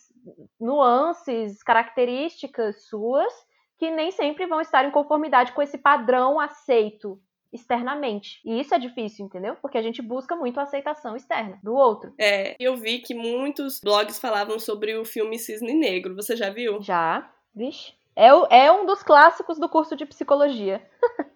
[0.59, 3.33] nuances, características suas
[3.77, 7.19] que nem sempre vão estar em conformidade com esse padrão aceito
[7.53, 8.41] externamente.
[8.43, 9.55] E isso é difícil, entendeu?
[9.61, 12.13] Porque a gente busca muito a aceitação externa do outro.
[12.19, 16.15] É, eu vi que muitos blogs falavam sobre o filme Cisne Negro.
[16.15, 16.81] Você já viu?
[16.81, 17.31] Já.
[17.55, 17.96] Vixe.
[18.17, 18.29] É,
[18.65, 20.81] é um dos clássicos do curso de psicologia.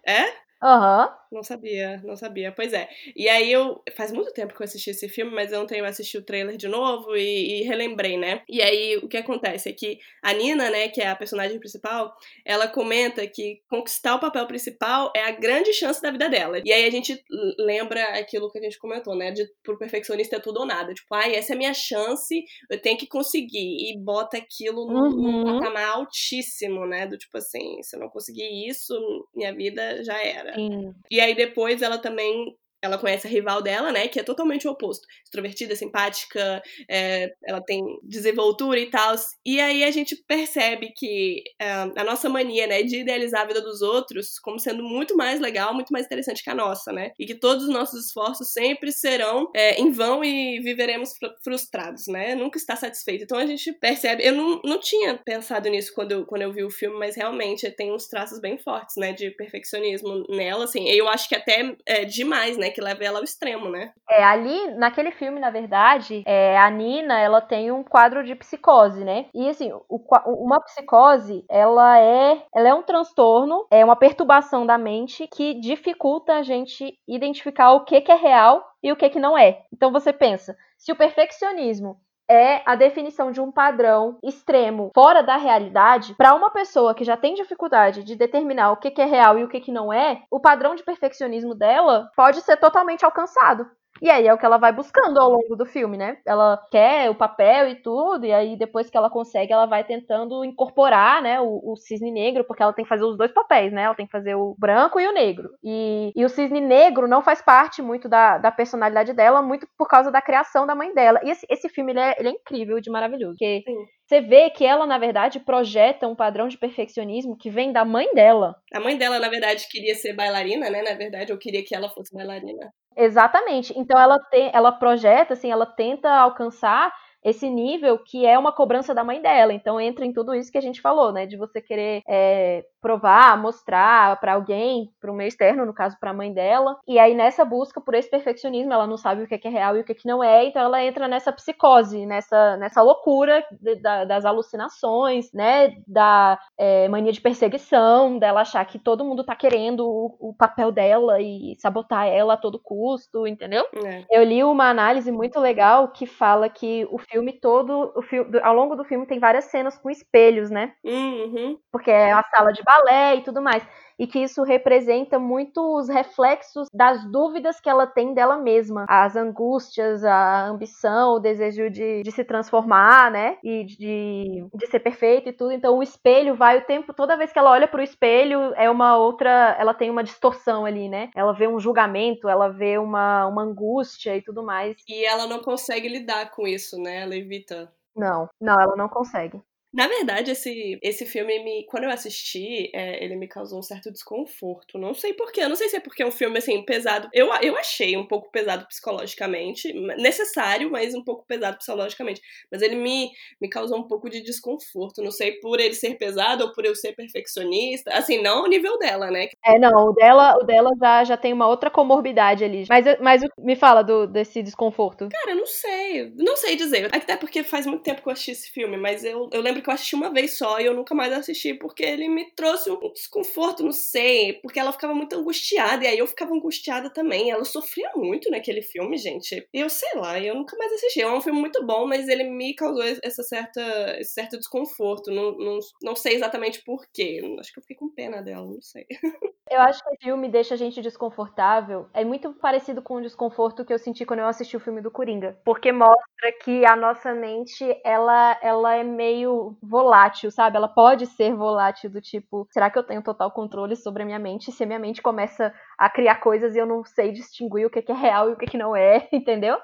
[0.04, 0.34] É?
[0.60, 1.06] Aham.
[1.06, 1.21] Uhum.
[1.32, 2.52] Não sabia, não sabia.
[2.52, 2.88] Pois é.
[3.16, 3.82] E aí eu.
[3.96, 7.16] Faz muito tempo que eu assisti esse filme, mas eu assisti o trailer de novo
[7.16, 8.42] e, e, relembrei, né?
[8.48, 12.14] E aí o que acontece é que a Nina, né, que é a personagem principal,
[12.44, 16.60] ela comenta que conquistar o papel principal é a grande chance da vida dela.
[16.62, 17.18] E aí a gente
[17.58, 19.30] lembra aquilo que a gente comentou, né?
[19.30, 20.92] De pro perfeccionista é tudo ou nada.
[20.92, 23.90] Tipo, ai, essa é a minha chance, eu tenho que conseguir.
[23.90, 25.44] E bota aquilo num, uhum.
[25.44, 27.06] num patamar altíssimo, né?
[27.06, 28.94] Do tipo assim, se eu não conseguir isso,
[29.34, 30.54] minha vida já era.
[30.54, 30.92] Sim.
[31.10, 34.08] E aí depois ela também ela conhece a rival dela, né?
[34.08, 35.06] Que é totalmente o oposto.
[35.24, 39.14] Extrovertida, simpática, é, ela tem desenvoltura e tal.
[39.46, 43.60] E aí a gente percebe que é, a nossa mania, né, de idealizar a vida
[43.60, 47.12] dos outros como sendo muito mais legal, muito mais interessante que a nossa, né?
[47.18, 51.12] E que todos os nossos esforços sempre serão é, em vão e viveremos
[51.44, 52.34] frustrados, né?
[52.34, 53.22] Nunca está satisfeito.
[53.22, 54.24] Então a gente percebe.
[54.24, 57.70] Eu não, não tinha pensado nisso quando eu, quando eu vi o filme, mas realmente
[57.70, 59.12] tem uns traços bem fortes, né?
[59.12, 60.88] De perfeccionismo nela, assim.
[60.88, 62.71] Eu acho que até é demais, né?
[62.72, 63.92] Que leva ela ao extremo, né?
[64.08, 69.04] É, ali, naquele filme, na verdade, é, a Nina, ela tem um quadro de psicose,
[69.04, 69.26] né?
[69.34, 74.78] E assim, o, uma psicose, ela é, ela é um transtorno, é uma perturbação da
[74.78, 79.20] mente que dificulta a gente identificar o que, que é real e o que, que
[79.20, 79.62] não é.
[79.72, 82.00] Então você pensa, se o perfeccionismo
[82.32, 87.16] é a definição de um padrão extremo fora da realidade, para uma pessoa que já
[87.16, 90.22] tem dificuldade de determinar o que, que é real e o que, que não é,
[90.30, 93.66] o padrão de perfeccionismo dela pode ser totalmente alcançado.
[94.02, 96.18] E aí é o que ela vai buscando ao longo do filme, né?
[96.26, 100.44] Ela quer o papel e tudo, e aí depois que ela consegue, ela vai tentando
[100.44, 103.82] incorporar, né, o, o cisne negro, porque ela tem que fazer os dois papéis, né?
[103.82, 105.50] Ela tem que fazer o branco e o negro.
[105.62, 109.86] E, e o cisne negro não faz parte muito da, da personalidade dela, muito por
[109.86, 111.20] causa da criação da mãe dela.
[111.22, 113.86] E esse, esse filme, ele é, ele é incrível de maravilhoso, porque Sim.
[114.06, 118.12] Você vê que ela, na verdade, projeta um padrão de perfeccionismo que vem da mãe
[118.14, 118.56] dela.
[118.72, 120.82] A mãe dela, na verdade, queria ser bailarina, né?
[120.82, 122.72] Na verdade, eu queria que ela fosse bailarina.
[122.96, 123.72] Exatamente.
[123.76, 126.92] Então ela tem, ela projeta, assim, ela tenta alcançar
[127.24, 129.52] esse nível que é uma cobrança da mãe dela.
[129.52, 131.26] Então entra em tudo isso que a gente falou, né?
[131.26, 136.10] De você querer é, provar, mostrar para alguém, para o meio externo, no caso para
[136.10, 136.78] a mãe dela.
[136.86, 139.80] E aí nessa busca por esse perfeccionismo, ela não sabe o que é, real e
[139.80, 140.46] o que, é que não é.
[140.46, 145.74] Então ela entra nessa psicose, nessa, nessa loucura de, da, das alucinações, né?
[145.86, 150.72] Da é, mania de perseguição, dela achar que todo mundo tá querendo o, o papel
[150.72, 153.64] dela e sabotar ela a todo custo, entendeu?
[153.84, 154.04] É.
[154.10, 158.54] Eu li uma análise muito legal que fala que o filme todo, o filme, ao
[158.54, 160.72] longo do filme tem várias cenas com espelhos, né?
[160.82, 161.58] Uhum.
[161.70, 163.62] Porque é a sala de balé e tudo mais
[164.02, 169.14] e que isso representa muito os reflexos das dúvidas que ela tem dela mesma, as
[169.14, 175.28] angústias, a ambição, o desejo de, de se transformar, né, e de, de ser perfeita
[175.28, 175.52] e tudo.
[175.52, 178.68] Então o espelho vai o tempo, toda vez que ela olha para o espelho, é
[178.68, 181.08] uma outra, ela tem uma distorção ali, né?
[181.14, 184.76] Ela vê um julgamento, ela vê uma, uma angústia e tudo mais.
[184.88, 187.02] E ela não consegue lidar com isso, né?
[187.02, 187.72] Ela evita.
[187.94, 189.40] Não, não, ela não consegue.
[189.72, 193.90] Na verdade, esse, esse filme, me, quando eu assisti, é, ele me causou um certo
[193.90, 194.78] desconforto.
[194.78, 195.40] Não sei porquê.
[195.40, 197.08] Eu não sei se é porque é um filme, assim, pesado.
[197.12, 199.72] Eu, eu achei um pouco pesado psicologicamente.
[199.96, 202.20] Necessário, mas um pouco pesado psicologicamente.
[202.50, 205.02] Mas ele me, me causou um pouco de desconforto.
[205.02, 207.92] Não sei por ele ser pesado ou por eu ser perfeccionista.
[207.94, 209.28] Assim, não o nível dela, né?
[209.42, 209.88] É, não.
[209.88, 212.66] O dela, o dela já, já tem uma outra comorbidade ali.
[212.68, 215.08] Mas, mas me fala do, desse desconforto.
[215.10, 216.12] Cara, eu não sei.
[216.16, 216.94] Não sei dizer.
[216.94, 219.70] Até porque faz muito tempo que eu assisti esse filme, mas eu, eu lembro que
[219.70, 222.92] eu assisti uma vez só e eu nunca mais assisti porque ele me trouxe um
[222.92, 227.30] desconforto, não sei, porque ela ficava muito angustiada e aí eu ficava angustiada também.
[227.30, 229.46] Ela sofria muito naquele filme, gente.
[229.52, 231.00] E eu sei lá, eu nunca mais assisti.
[231.00, 233.60] É um filme muito bom, mas ele me causou essa certa,
[233.98, 235.10] esse certo desconforto.
[235.10, 237.20] Não, não, não sei exatamente porquê.
[237.38, 238.86] Acho que eu fiquei com pena dela, não sei.
[239.50, 241.86] Eu acho que o filme deixa a gente desconfortável.
[241.92, 244.90] É muito parecido com o desconforto que eu senti quando eu assisti o filme do
[244.90, 245.38] Coringa.
[245.44, 250.56] Porque mostra que a nossa mente, ela, ela é meio volátil, sabe?
[250.56, 254.18] Ela pode ser volátil do tipo, será que eu tenho total controle sobre a minha
[254.18, 254.52] mente?
[254.52, 257.80] Se a minha mente começa a criar coisas e eu não sei distinguir o que
[257.90, 259.58] é real e o que não é, entendeu?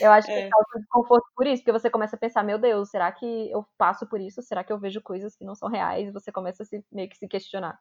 [0.00, 0.48] Eu acho que é.
[0.48, 4.08] causa desconforto por isso, porque você começa a pensar, meu Deus, será que eu passo
[4.08, 4.42] por isso?
[4.42, 6.08] Será que eu vejo coisas que não são reais?
[6.08, 7.78] E você começa a se, meio que se questionar.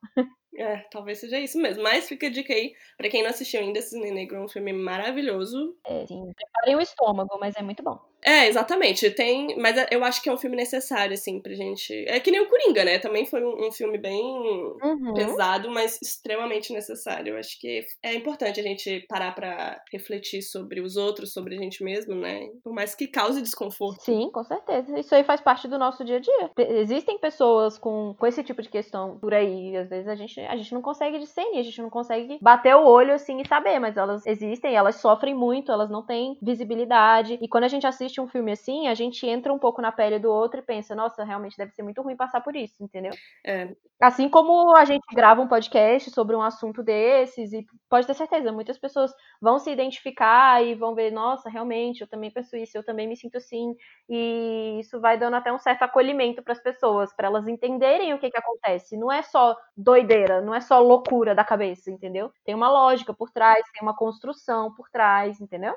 [0.58, 1.82] É, talvez seja isso mesmo.
[1.82, 4.72] Mas fica a dica aí, pra quem não assistiu ainda, Cisne Negro é um filme
[4.72, 5.76] maravilhoso.
[5.86, 6.32] É, sim.
[6.34, 8.00] Preparem o estômago, mas é muito bom.
[8.24, 9.10] É, exatamente.
[9.12, 11.94] Tem, mas eu acho que é um filme necessário, assim, pra gente.
[12.08, 13.00] É que nem o Coringa, né?
[13.00, 15.14] Também foi um, um filme bem uhum.
[15.14, 17.34] pesado, mas extremamente necessário.
[17.34, 21.58] Eu acho que é importante a gente parar para refletir sobre os outros, sobre a
[21.58, 22.50] gente mesmo, né?
[22.64, 24.02] Por mais que cause desconforto.
[24.02, 25.00] Sim, com certeza.
[25.00, 26.52] Isso aí faz parte do nosso dia a dia.
[26.58, 30.56] Existem pessoas com, com esse tipo de questão por aí, às vezes a gente, a
[30.56, 33.98] gente não consegue discernir, a gente não consegue bater o olho assim e saber, mas
[33.98, 37.38] elas existem, elas sofrem muito, elas não têm visibilidade.
[37.42, 40.20] E quando a gente assiste um filme assim, a gente entra um pouco na pele
[40.20, 43.12] do outro e pensa, nossa, realmente deve ser muito ruim passar por isso, entendeu?
[43.46, 43.76] É.
[44.02, 48.52] Assim como a gente grava um podcast sobre um assunto desses, e pode ter certeza,
[48.52, 52.84] muitas pessoas vão se identificar e vão ver, nossa, realmente, eu também penso isso, eu
[52.84, 53.76] também me sinto assim,
[54.10, 58.20] e isso vai dando até um certo acolhimento para as pessoas, para elas entenderem o
[58.20, 58.98] que, que acontece.
[58.98, 62.32] Não é só doideira, não é só loucura da cabeça, entendeu?
[62.44, 65.76] Tem uma lógica por trás, tem uma construção por trás, entendeu?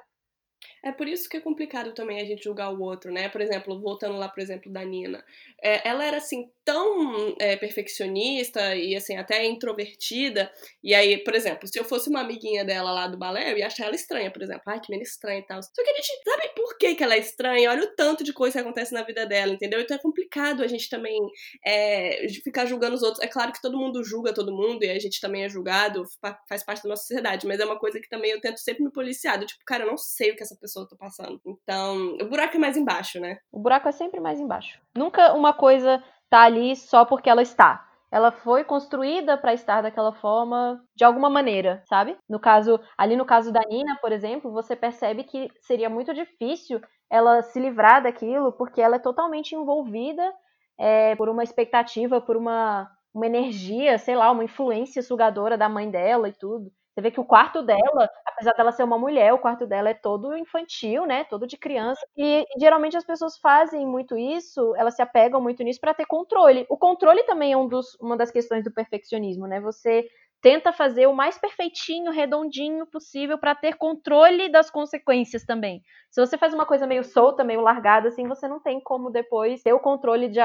[0.89, 3.29] É por isso que é complicado também a gente julgar o outro, né?
[3.29, 5.23] Por exemplo, voltando lá, por exemplo, da Nina.
[5.63, 10.51] É, ela era, assim, tão é, perfeccionista e, assim, até introvertida.
[10.83, 13.67] E aí, por exemplo, se eu fosse uma amiguinha dela lá do balé, eu ia
[13.67, 14.63] achar ela estranha, por exemplo.
[14.67, 15.63] Ai, que menina estranha e tal.
[15.63, 17.71] Só que a gente sabe por que, que ela é estranha?
[17.71, 19.81] Olha o tanto de coisa que acontece na vida dela, entendeu?
[19.81, 21.21] Então é complicado a gente também
[21.67, 23.23] é, ficar julgando os outros.
[23.23, 26.05] É claro que todo mundo julga todo mundo e a gente também é julgado,
[26.49, 28.93] faz parte da nossa sociedade, mas é uma coisa que também eu tento sempre me
[28.93, 29.39] policiar.
[29.45, 31.41] Tipo, cara, eu não sei o que essa pessoa tá passando.
[31.47, 33.39] Então, o buraco é mais embaixo, né?
[33.51, 34.81] O buraco é sempre mais embaixo.
[34.97, 37.87] Nunca uma coisa tá ali só porque ela está.
[38.11, 42.17] Ela foi construída para estar daquela forma de alguma maneira, sabe?
[42.29, 46.81] No caso, ali no caso da Nina, por exemplo, você percebe que seria muito difícil
[47.11, 50.33] ela se livrar daquilo, porque ela é totalmente envolvida
[50.79, 55.91] é, por uma expectativa, por uma, uma energia, sei lá, uma influência sugadora da mãe
[55.91, 56.71] dela e tudo.
[56.99, 59.95] Você vê que o quarto dela, apesar dela ser uma mulher, o quarto dela é
[59.95, 61.23] todo infantil, né?
[61.23, 62.05] Todo de criança.
[62.17, 66.67] E, geralmente as pessoas fazem muito isso, elas se apegam muito nisso para ter controle.
[66.69, 69.61] O controle também é um dos, uma das questões do perfeccionismo, né?
[69.61, 70.09] Você
[70.43, 75.81] tenta fazer o mais perfeitinho, redondinho possível para ter controle das consequências também.
[76.11, 79.63] Se você faz uma coisa meio solta, meio largada, assim, você não tem como depois
[79.63, 80.41] ter o controle de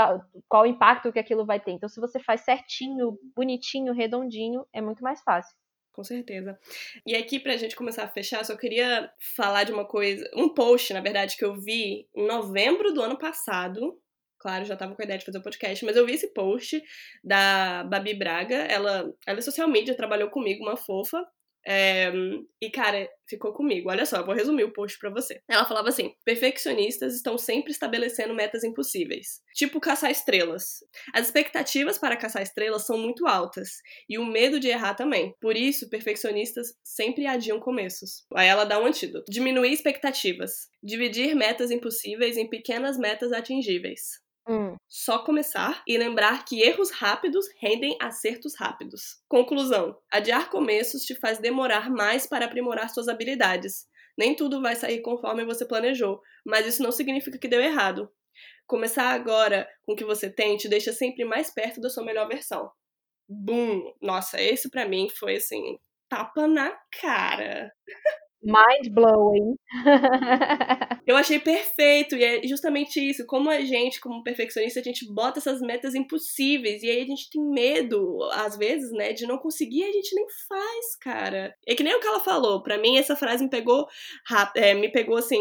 [0.48, 1.72] qual impacto que aquilo vai ter.
[1.72, 5.63] Então, se você faz certinho, bonitinho, redondinho, é muito mais fácil.
[5.94, 6.60] Com certeza.
[7.06, 10.92] E aqui, pra gente começar a fechar, só queria falar de uma coisa, um post,
[10.92, 14.00] na verdade, que eu vi em novembro do ano passado.
[14.40, 16.82] Claro, já tava com a ideia de fazer o podcast, mas eu vi esse post
[17.24, 18.56] da Babi Braga.
[18.56, 21.24] Ela, ela é social media, trabalhou comigo, uma fofa.
[21.66, 22.12] É,
[22.62, 23.90] e, cara, ficou comigo.
[23.90, 25.42] Olha só, eu vou resumir o post para você.
[25.48, 30.80] Ela falava assim: perfeccionistas estão sempre estabelecendo metas impossíveis, tipo caçar estrelas.
[31.14, 33.70] As expectativas para caçar estrelas são muito altas
[34.10, 35.34] e o medo de errar também.
[35.42, 38.26] Por isso, perfeccionistas sempre adiam começos.
[38.36, 44.23] Aí ela dá um antídoto: diminuir expectativas, dividir metas impossíveis em pequenas metas atingíveis.
[44.48, 44.76] Hum.
[44.90, 49.22] Só começar e lembrar que erros rápidos rendem acertos rápidos.
[49.28, 53.88] Conclusão: adiar começos te faz demorar mais para aprimorar suas habilidades.
[54.18, 58.12] Nem tudo vai sair conforme você planejou, mas isso não significa que deu errado.
[58.68, 62.28] Começar agora com o que você tem te deixa sempre mais perto da sua melhor
[62.28, 62.72] versão.
[63.30, 63.94] Boom!
[64.02, 65.80] Nossa, esse para mim foi assim,
[66.10, 67.74] tapa na cara.
[68.44, 69.56] Mind blowing.
[71.08, 73.26] eu achei perfeito, e é justamente isso.
[73.26, 77.30] Como a gente, como perfeccionista, a gente bota essas metas impossíveis, e aí a gente
[77.32, 81.56] tem medo, às vezes, né, de não conseguir, a gente nem faz, cara.
[81.66, 83.88] É que nem o que ela falou, para mim essa frase me pegou,
[84.56, 85.40] é, me pegou assim,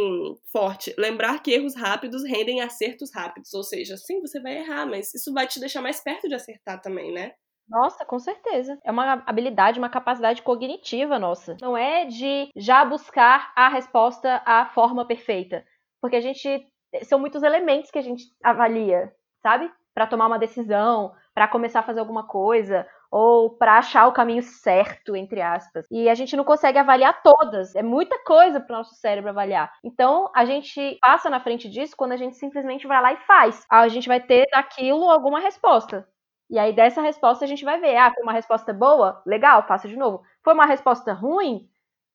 [0.53, 0.95] forte.
[0.97, 5.33] Lembrar que erros rápidos rendem acertos rápidos, ou seja, sim, você vai errar, mas isso
[5.33, 7.33] vai te deixar mais perto de acertar também, né?
[7.73, 8.79] Nossa, com certeza.
[8.85, 11.57] É uma habilidade, uma capacidade cognitiva nossa.
[11.61, 15.65] Não é de já buscar a resposta à forma perfeita.
[16.01, 16.67] Porque a gente.
[17.05, 19.11] São muitos elementos que a gente avalia,
[19.43, 19.73] sabe?
[19.95, 24.43] Para tomar uma decisão, para começar a fazer alguma coisa, ou para achar o caminho
[24.43, 25.87] certo, entre aspas.
[25.91, 27.75] E a gente não consegue avaliar todas.
[27.75, 29.73] É muita coisa para o nosso cérebro avaliar.
[29.83, 33.65] Então, a gente passa na frente disso quando a gente simplesmente vai lá e faz.
[33.71, 36.07] A gente vai ter daquilo alguma resposta.
[36.53, 37.97] E aí, dessa resposta, a gente vai ver.
[37.97, 39.23] Ah, foi uma resposta boa?
[39.27, 40.23] Legal, faça de novo.
[40.45, 41.67] Foi uma resposta ruim?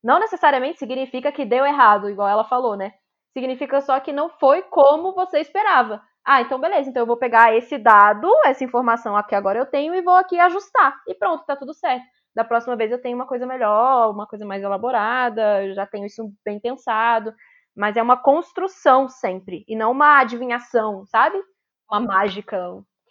[0.03, 2.93] Não necessariamente significa que deu errado, igual ela falou, né?
[3.33, 6.03] Significa só que não foi como você esperava.
[6.23, 9.95] Ah, então beleza, então eu vou pegar esse dado, essa informação aqui agora eu tenho
[9.95, 10.95] e vou aqui ajustar.
[11.07, 12.05] E pronto, tá tudo certo.
[12.35, 16.05] Da próxima vez eu tenho uma coisa melhor, uma coisa mais elaborada, eu já tenho
[16.05, 17.33] isso bem pensado.
[17.75, 21.41] Mas é uma construção sempre, e não uma adivinhação, sabe?
[21.89, 22.57] Uma mágica,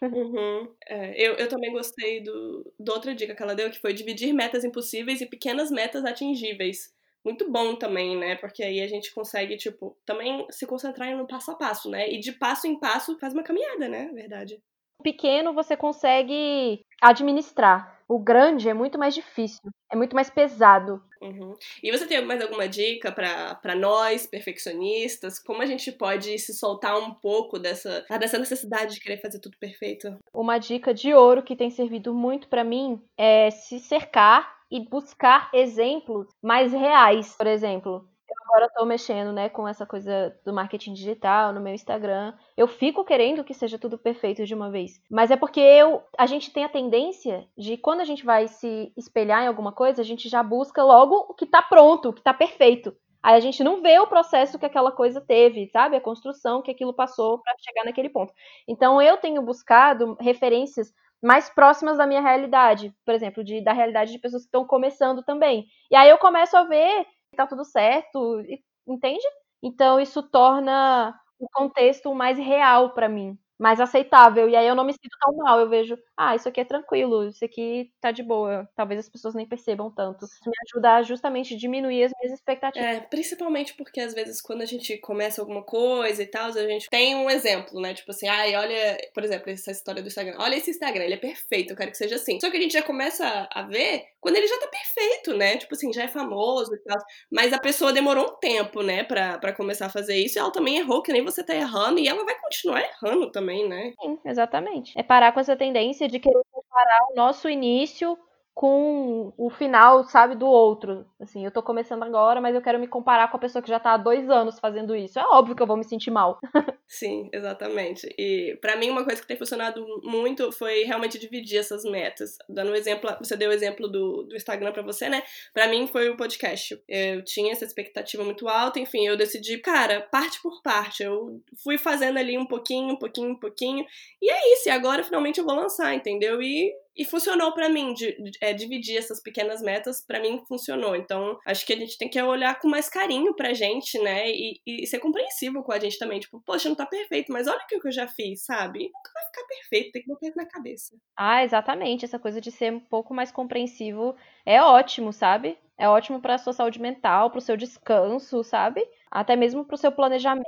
[0.02, 0.74] Uhum.
[0.88, 4.32] É, eu, eu também gostei do, do outra dica que ela deu, que foi dividir
[4.32, 6.94] metas impossíveis e pequenas metas atingíveis.
[7.24, 8.36] Muito bom também, né?
[8.36, 12.08] Porque aí a gente consegue, tipo, também se concentrar no passo a passo, né?
[12.10, 14.10] E de passo em passo faz uma caminhada, né?
[14.12, 14.60] Verdade.
[15.02, 17.96] Pequeno você consegue administrar.
[18.08, 21.02] O grande é muito mais difícil, é muito mais pesado.
[21.20, 21.54] Uhum.
[21.82, 25.40] E você tem mais alguma dica para nós, perfeccionistas?
[25.40, 29.58] Como a gente pode se soltar um pouco dessa, dessa necessidade de querer fazer tudo
[29.58, 30.16] perfeito?
[30.32, 35.50] Uma dica de ouro que tem servido muito para mim é se cercar e buscar
[35.52, 37.34] exemplos mais reais.
[37.36, 38.08] Por exemplo,
[38.44, 42.34] agora estou mexendo, né, com essa coisa do marketing digital no meu Instagram.
[42.56, 45.00] Eu fico querendo que seja tudo perfeito de uma vez.
[45.10, 48.92] Mas é porque eu, a gente tem a tendência de quando a gente vai se
[48.96, 52.20] espelhar em alguma coisa, a gente já busca logo o que está pronto, o que
[52.20, 52.96] está perfeito.
[53.22, 55.96] Aí a gente não vê o processo que aquela coisa teve, sabe?
[55.96, 58.32] A construção que aquilo passou para chegar naquele ponto.
[58.68, 64.12] Então eu tenho buscado referências mais próximas da minha realidade, por exemplo, de, da realidade
[64.12, 65.66] de pessoas que estão começando também.
[65.90, 67.06] E aí eu começo a ver
[67.36, 68.42] tá tudo certo,
[68.86, 69.24] entende?
[69.62, 74.48] Então isso torna o contexto mais real para mim mais aceitável.
[74.48, 75.60] E aí eu não me sinto tão mal.
[75.60, 78.68] Eu vejo, ah, isso aqui é tranquilo, isso aqui tá de boa.
[78.74, 80.24] Talvez as pessoas nem percebam tanto.
[80.24, 82.86] Isso me ajuda a justamente diminuir as minhas expectativas.
[82.86, 86.88] É, principalmente porque às vezes quando a gente começa alguma coisa e tal, a gente
[86.88, 87.94] tem um exemplo, né?
[87.94, 90.36] Tipo assim, ai, olha, por exemplo, essa história do Instagram.
[90.38, 92.38] Olha esse Instagram, ele é perfeito, eu quero que seja assim.
[92.40, 95.56] Só que a gente já começa a ver quando ele já tá perfeito, né?
[95.56, 96.98] Tipo assim, já é famoso e tal.
[97.30, 100.36] Mas a pessoa demorou um tempo, né, pra, pra começar a fazer isso.
[100.36, 102.00] E ela também errou, que nem você tá errando.
[102.00, 103.92] E ela vai continuar errando também né?
[104.00, 104.92] Sim, exatamente.
[104.96, 108.18] É parar com essa tendência de querer comparar o nosso início
[108.56, 111.04] com o final, sabe, do outro.
[111.20, 113.78] Assim, eu tô começando agora, mas eu quero me comparar com a pessoa que já
[113.78, 115.18] tá há dois anos fazendo isso.
[115.18, 116.40] É óbvio que eu vou me sentir mal.
[116.88, 118.08] Sim, exatamente.
[118.18, 122.38] E para mim uma coisa que tem funcionado muito foi realmente dividir essas metas.
[122.48, 125.22] Dando um exemplo, você deu o exemplo do, do Instagram para você, né?
[125.52, 126.82] Para mim foi o podcast.
[126.88, 131.02] Eu tinha essa expectativa muito alta, enfim, eu decidi, cara, parte por parte.
[131.02, 133.84] Eu fui fazendo ali um pouquinho, um pouquinho, um pouquinho.
[134.22, 136.40] E é isso, e agora finalmente eu vou lançar, entendeu?
[136.40, 140.96] E e funcionou para mim, de, de, é, dividir essas pequenas metas, para mim funcionou.
[140.96, 144.30] Então, acho que a gente tem que olhar com mais carinho pra gente, né?
[144.30, 146.20] E, e ser compreensível com a gente também.
[146.20, 148.84] Tipo, poxa, não tá perfeito, mas olha o que eu já fiz, sabe?
[148.84, 150.96] nunca vai ficar perfeito, tem que botar isso na cabeça.
[151.16, 152.04] Ah, exatamente.
[152.04, 155.58] Essa coisa de ser um pouco mais compreensivo é ótimo, sabe?
[155.78, 158.86] É ótimo para sua saúde mental, para o seu descanso, sabe?
[159.10, 160.46] Até mesmo para o seu planejamento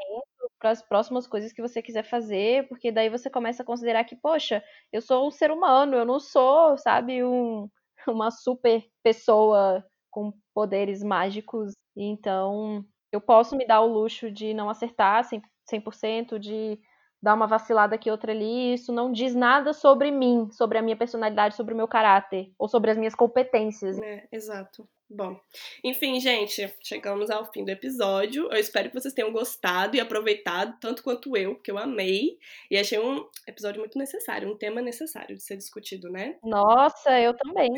[0.59, 4.17] para as próximas coisas que você quiser fazer, porque daí você começa a considerar que,
[4.17, 7.69] poxa, eu sou um ser humano, eu não sou, sabe, um,
[8.09, 11.73] uma super pessoa com poderes mágicos.
[11.97, 16.79] Então, eu posso me dar o luxo de não acertar 100%, 100% de
[17.23, 18.75] dar uma vacilada aqui, outra ali.
[18.75, 22.69] Isso não diz nada sobre mim, sobre a minha personalidade, sobre o meu caráter, ou
[22.69, 23.99] sobre as minhas competências.
[23.99, 24.89] É, exato.
[25.11, 25.41] Bom,
[25.83, 28.47] enfim, gente, chegamos ao fim do episódio.
[28.53, 32.37] Eu espero que vocês tenham gostado e aproveitado tanto quanto eu, porque eu amei
[32.71, 36.37] e achei um episódio muito necessário, um tema necessário de ser discutido, né?
[36.45, 37.71] Nossa, eu também.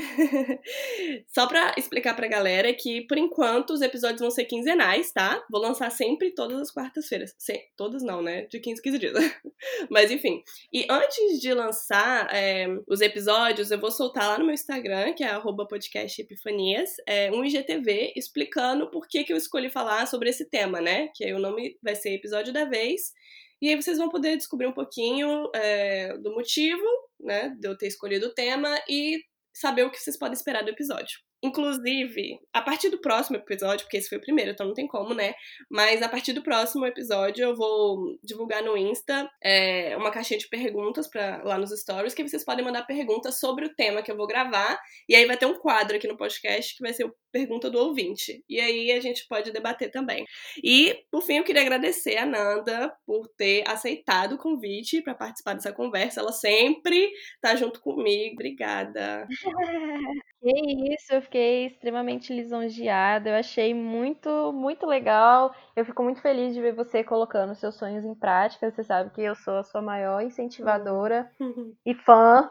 [1.28, 5.40] Só pra explicar pra galera que, por enquanto, os episódios vão ser quinzenais, tá?
[5.48, 7.32] Vou lançar sempre todas as quartas-feiras.
[7.76, 8.46] Todas não, né?
[8.46, 9.14] De 15, 15 dias.
[9.88, 10.42] Mas enfim.
[10.72, 15.22] E antes de lançar é, os episódios, eu vou soltar lá no meu Instagram, que
[15.22, 15.30] é
[15.68, 16.96] podcastepifanias.
[17.06, 21.08] É, é, um IGTV explicando por que, que eu escolhi falar sobre esse tema, né?
[21.14, 23.12] Que aí o nome vai ser Episódio da Vez.
[23.60, 26.86] E aí vocês vão poder descobrir um pouquinho é, do motivo,
[27.20, 29.18] né, de eu ter escolhido o tema e
[29.54, 31.18] saber o que vocês podem esperar do episódio.
[31.42, 35.14] Inclusive, a partir do próximo episódio, porque esse foi o primeiro, então não tem como,
[35.14, 35.34] né?
[35.70, 40.48] Mas a partir do próximo episódio eu vou divulgar no Insta é, uma caixinha de
[40.48, 44.16] perguntas para lá nos stories, que vocês podem mandar perguntas sobre o tema que eu
[44.16, 44.78] vou gravar.
[45.08, 47.78] E aí vai ter um quadro aqui no podcast que vai ser o Pergunta do
[47.78, 48.44] Ouvinte.
[48.48, 50.24] E aí a gente pode debater também.
[50.62, 55.54] E, por fim, eu queria agradecer a Nanda por ter aceitado o convite para participar
[55.54, 56.20] dessa conversa.
[56.20, 57.10] Ela sempre
[57.40, 58.34] tá junto comigo.
[58.34, 59.26] Obrigada.
[60.42, 63.30] Que isso, eu fiquei extremamente lisonjeada.
[63.30, 65.54] Eu achei muito, muito legal.
[65.76, 68.68] Eu fico muito feliz de ver você colocando seus sonhos em prática.
[68.68, 71.72] Você sabe que eu sou a sua maior incentivadora uhum.
[71.86, 72.50] e fã.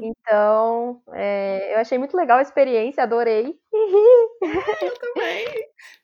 [0.00, 3.58] Então, é, eu achei muito legal a experiência, adorei.
[4.82, 5.46] eu também.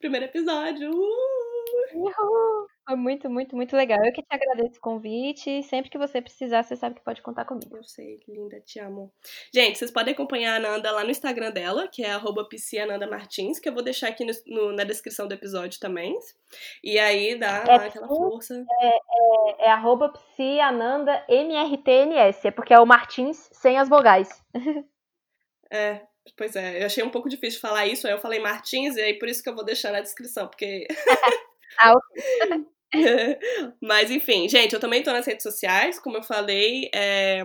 [0.01, 0.91] Primeiro episódio.
[0.91, 1.51] Uh!
[1.95, 2.70] Uhul.
[2.87, 3.99] Foi muito, muito, muito legal.
[4.05, 5.63] Eu que te agradeço o convite.
[5.63, 7.77] Sempre que você precisar, você sabe que pode contar comigo.
[7.77, 9.13] Eu sei, linda, te amo.
[9.55, 12.11] Gente, vocês podem acompanhar a Ananda lá no Instagram dela, que é
[13.07, 16.19] Martins, que eu vou deixar aqui no, no, na descrição do episódio também.
[16.83, 18.65] E aí dá é, aquela força.
[18.81, 20.13] É, é, é arroba
[21.29, 24.29] MRTNS, é porque é o Martins sem as vogais.
[25.73, 26.03] É,
[26.37, 29.17] pois é, eu achei um pouco difícil falar isso, aí eu falei Martins, e aí
[29.17, 30.89] por isso que eu vou deixar na descrição, porque.
[31.79, 32.65] ah, ok.
[33.81, 37.45] Mas enfim, gente, eu também tô nas redes sociais, como eu falei, é,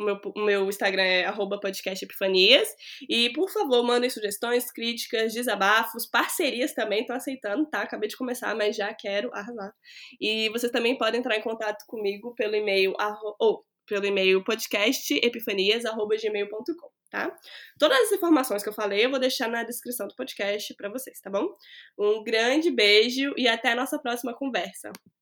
[0.00, 2.68] o meu, meu Instagram é podcastepifanias.
[3.08, 7.82] E, por favor, mandem sugestões, críticas, desabafos, parcerias também, tô aceitando, tá?
[7.82, 9.72] Acabei de começar, mas já quero arrasar.
[10.20, 12.94] E vocês também podem entrar em contato comigo pelo e-mail,
[13.38, 17.34] ou pelo e-mail podcastepifanias.gmail.com tá?
[17.78, 21.20] Todas as informações que eu falei eu vou deixar na descrição do podcast para vocês,
[21.20, 21.48] tá bom?
[21.98, 24.92] Um grande beijo e até a nossa próxima conversa.